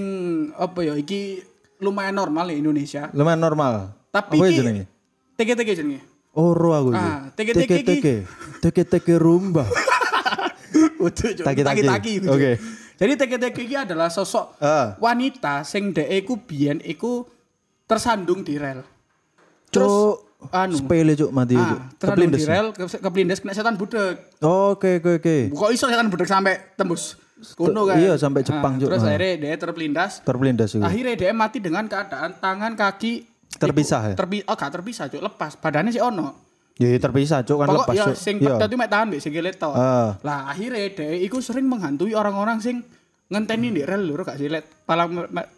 apa 0.56 0.80
ya 0.84 0.93
iki 0.95 1.21
lumayan 1.84 2.15
normal 2.15 2.45
ya 2.52 2.56
Indonesia. 2.60 3.02
Lumayan 3.12 3.39
normal. 3.43 3.73
Tapi 4.12 4.39
apa 4.39 4.45
iki 4.47 4.56
jenenge? 4.56 4.84
TG-TG 5.36 5.69
jenenge. 5.76 6.02
Oro 6.34 6.71
aku 6.73 6.89
iki. 6.95 7.04
Ah, 7.04 7.19
teke-teke 7.36 7.76
iki. 7.76 7.84
Teke-teke. 7.84 8.15
Teke-teke 8.63 9.13
rumba. 9.19 9.67
Cuk. 10.99 11.45
Taki-taki. 11.45 12.12
Cuk. 12.21 12.34
Oke. 12.34 12.51
Jadi 12.93 13.12
iki 13.60 13.75
adalah 13.75 14.08
sosok 14.08 14.62
Ah. 14.62 14.95
wanita 14.97 15.65
sing 15.65 15.91
dhek 15.91 16.08
iku 16.23 16.39
biyen 16.39 16.79
iku 16.79 17.25
tersandung 17.84 18.45
di 18.45 18.56
rel. 18.56 18.86
Cuk. 19.69 20.32
anu. 20.51 20.75
Sepele 20.75 21.15
cuk 21.15 21.32
mati 21.32 21.56
cuk. 21.56 21.63
Ah, 21.63 21.88
tersandung 21.95 22.36
di 22.36 22.43
rel 22.43 22.67
ke- 22.75 22.99
keplindes 22.99 23.39
kena 23.39 23.56
setan 23.56 23.79
budek. 23.79 24.43
Oke 24.43 24.99
oke 24.99 25.23
oke. 25.23 25.38
Kok 25.56 25.71
iso 25.71 25.88
setan 25.88 26.12
budek 26.12 26.27
sampai 26.27 26.75
tembus 26.75 27.15
kuno 27.56 27.84
kan? 27.84 27.99
iya, 27.99 28.15
sampai 28.15 28.43
Jepang, 28.43 28.75
Ah, 28.75 28.79
Cuk. 28.79 28.88
Terus 28.91 29.03
Ah. 29.03 29.10
akhirnya 29.12 29.32
dia 29.39 29.53
terpelindas. 29.56 30.12
Terpelindas 30.19 30.69
itu. 30.75 30.84
Akhirnya 30.84 31.15
dia 31.15 31.32
mati 31.32 31.63
dengan 31.63 31.88
keadaan 31.88 32.36
tangan 32.38 32.75
kaki 32.75 33.32
Terpisah 33.53 34.01
ya? 34.12 34.15
Terpi 34.17 34.41
oh 34.43 34.56
gak 34.58 34.71
terpisah, 34.73 35.06
Cuk. 35.08 35.21
Lepas. 35.21 35.56
Badannya 35.56 35.93
sih 35.93 36.01
ono. 36.01 36.52
Ya 36.75 36.89
ya, 36.89 36.97
terpisah 36.97 37.39
cuk 37.41 37.53
kan 37.55 37.67
Pokok 37.67 37.86
lepas 37.86 37.93
ya 37.93 38.05
cuk. 38.07 38.15
sing 38.15 38.36
Iya. 38.38 38.57
pedet 38.57 38.65
itu 38.65 38.75
mek 38.75 38.89
tahan 38.89 39.05
mbek 39.07 39.21
sikile 39.21 39.51
tok. 39.51 39.73
Ah. 39.73 40.17
Lah 40.19 40.49
akhirnya 40.49 40.89
dia 40.89 41.13
iku 41.19 41.38
sering 41.38 41.65
menghantui 41.65 42.12
orang-orang 42.12 42.57
sing 42.59 42.81
ngenteni 43.25 43.69
di 43.69 43.81
rel 43.81 44.03
lho 44.03 44.17
gak 44.19 44.36
sih 44.36 44.45
let 44.45 44.65
palang 44.83 45.09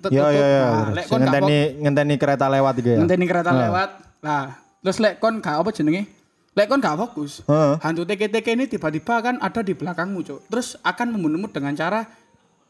iya. 0.07 0.23
Nah, 0.29 0.91
lek 0.91 1.05
kon 1.05 1.17
gak 1.17 1.31
Ngenteni 1.31 1.57
ngenteni 1.81 2.15
kereta 2.15 2.45
lewat 2.47 2.73
iki 2.77 2.89
ya. 2.89 2.97
ngenteni 2.99 3.25
kereta 3.25 3.49
Ah. 3.49 3.59
lewat. 3.61 3.89
Lah, 4.21 4.43
terus 4.79 4.97
lek 4.97 5.17
kon 5.17 5.39
gak 5.39 5.55
apa 5.55 5.69
jenenge? 5.71 6.03
Lek 6.51 6.67
kon 6.67 6.79
gak 6.79 6.95
fokus. 6.97 7.43
Heeh. 7.43 7.73
Hantu 7.79 8.03
TK-TK 8.03 8.47
ini 8.53 8.65
tiba-tiba 8.65 9.15
kan 9.21 9.35
ada 9.39 9.59
di 9.59 9.71
belakangmu, 9.71 10.19
Cuk. 10.21 10.39
Terus 10.47 10.75
akan 10.79 11.07
membunuhmu 11.11 11.47
dengan 11.47 11.71
cara 11.73 12.03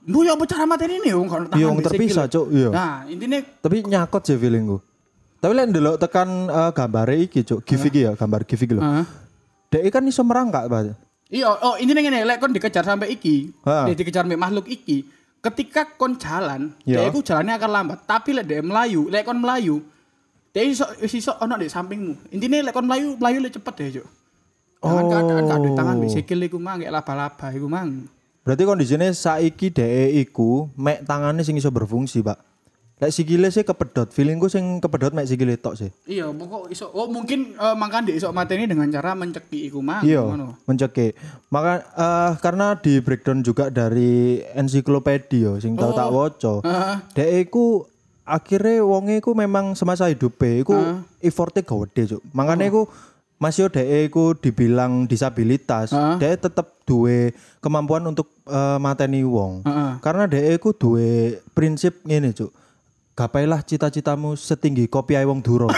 Lu 0.05 0.21
ya 0.21 0.37
apa 0.37 0.45
cara 0.45 0.69
materi 0.69 1.01
ini 1.01 1.09
wong 1.11 1.25
kon 1.25 1.43
Iya, 1.49 1.65
wong 1.65 1.81
terpisah, 1.81 2.29
Cuk. 2.29 2.53
Iya. 2.53 2.69
Nah, 2.69 3.09
intinya 3.09 3.41
Tapi 3.41 3.81
nyakot 3.81 4.21
sih 4.21 4.37
feelingku. 4.37 4.77
Tapi 5.45 5.53
lek 5.61 5.69
ndelok 5.69 6.01
tekan 6.01 6.49
uh, 6.49 6.73
gambare 6.73 7.21
iki 7.21 7.45
cuk, 7.45 7.61
gif 7.69 7.85
iki 7.85 8.09
ya, 8.09 8.17
gambar 8.17 8.49
gif 8.49 8.57
iki 8.65 8.73
lho. 8.73 8.81
Heeh. 8.81 9.05
Dek 9.69 9.93
kan 9.93 10.01
iso 10.09 10.25
merangkak, 10.25 10.65
Pak. 10.65 10.97
Iya, 11.29 11.53
oh 11.53 11.77
intinya 11.77 12.01
ngene, 12.01 12.25
lek 12.25 12.41
kon 12.41 12.49
dikejar 12.49 12.81
sampai 12.81 13.13
iki, 13.13 13.53
dia 13.61 13.93
dikejar 13.93 14.25
sampai 14.25 14.41
makhluk 14.41 14.65
iki, 14.65 15.05
ketika 15.45 15.85
kon 16.01 16.17
jalan, 16.17 16.73
dia 16.81 17.05
iku 17.05 17.21
jalannya 17.21 17.61
akan 17.61 17.69
lambat. 17.69 17.99
Tapi 18.09 18.33
lek 18.33 18.45
dia 18.49 18.65
melayu, 18.65 19.05
lek 19.05 19.21
kon 19.21 19.37
melayu, 19.37 19.85
dia 20.49 20.65
iso 20.65 20.89
iso 21.05 21.37
ono 21.37 21.61
di 21.61 21.69
sampingmu. 21.69 22.33
Intinya 22.33 22.65
lek 22.65 22.73
kon 22.73 22.89
melayu, 22.89 23.13
melayu 23.21 23.37
le 23.45 23.53
cepet 23.53 23.73
deh, 23.77 24.01
Cuk. 24.01 24.07
Dengan 24.81 25.03
Oh. 25.05 25.09
keadaan 25.13 25.45
gak 25.45 25.59
duwe 25.61 25.71
tangan 25.77 25.95
wis 26.01 26.13
sikil 26.17 26.41
iku 26.41 26.57
mang 26.57 26.81
laba-laba 26.81 27.53
iku 27.53 27.69
mang. 27.69 28.09
Berarti 28.41 28.65
kondisinya 28.65 29.13
saiki 29.13 29.69
dek 29.69 30.09
iku 30.25 30.73
mek 30.73 31.05
tangannya 31.05 31.45
sing 31.45 31.53
iso 31.53 31.69
berfungsi, 31.69 32.25
Pak. 32.25 32.54
Lek 32.95 33.11
sikile 33.11 33.51
sih 33.51 33.67
kepedot, 33.67 34.07
feelingku 34.07 34.47
sing 34.47 34.79
kepedot 34.79 35.11
mek 35.11 35.27
sikile 35.27 35.59
tok 35.59 35.75
sih. 35.75 35.91
Iya, 36.07 36.31
pokok 36.31 36.71
iso. 36.71 36.87
Oh 36.95 37.11
mungkin 37.11 37.51
uh, 37.59 37.75
makan 37.75 38.07
dia 38.07 38.15
iso 38.15 38.31
mateni 38.31 38.71
dengan 38.71 38.87
cara 38.87 39.11
menceki 39.11 39.67
iku 39.67 39.83
mang. 39.83 39.99
Iya, 39.99 40.23
mencekik. 40.63 41.11
Maka 41.51 41.83
eh, 41.91 42.31
karena 42.39 42.79
di 42.79 43.03
breakdown 43.03 43.43
juga 43.43 43.67
dari 43.67 44.39
ensiklopedia 44.55 45.59
sing 45.59 45.75
tau 45.75 45.91
tak 45.91 46.07
waca. 46.07 46.63
Heeh. 46.63 46.95
Dek 47.19 47.31
iku 47.51 47.83
akhirnya 48.23 48.87
wonge 48.87 49.19
iku 49.19 49.35
memang 49.35 49.75
semasa 49.75 50.07
hidupe 50.07 50.63
iku 50.63 51.03
effortnya 51.19 51.67
gede 51.67 52.15
cuk. 52.15 52.21
Makanya 52.31 52.71
iku 52.71 52.87
masih 53.43 53.67
dek 53.67 54.07
iku 54.07 54.39
dibilang 54.39 55.03
disabilitas, 55.03 55.91
Heeh. 55.91 56.15
dek 56.23 56.47
tetep 56.47 56.71
duwe 56.87 57.35
kemampuan 57.59 58.07
untuk 58.07 58.31
eh, 58.47 58.79
mateni 58.79 59.19
wong. 59.27 59.67
Heeh. 59.67 59.99
Karena 59.99 60.31
dek 60.31 60.63
iku 60.63 60.71
duwe 60.71 61.43
prinsip 61.51 61.99
ngene 62.07 62.31
cuk. 62.31 62.55
Gapailah 63.15 63.63
cita-citamu 63.63 64.35
setinggi 64.35 64.91
kopi 64.91 65.15
wong 65.23 65.39
duro. 65.39 65.71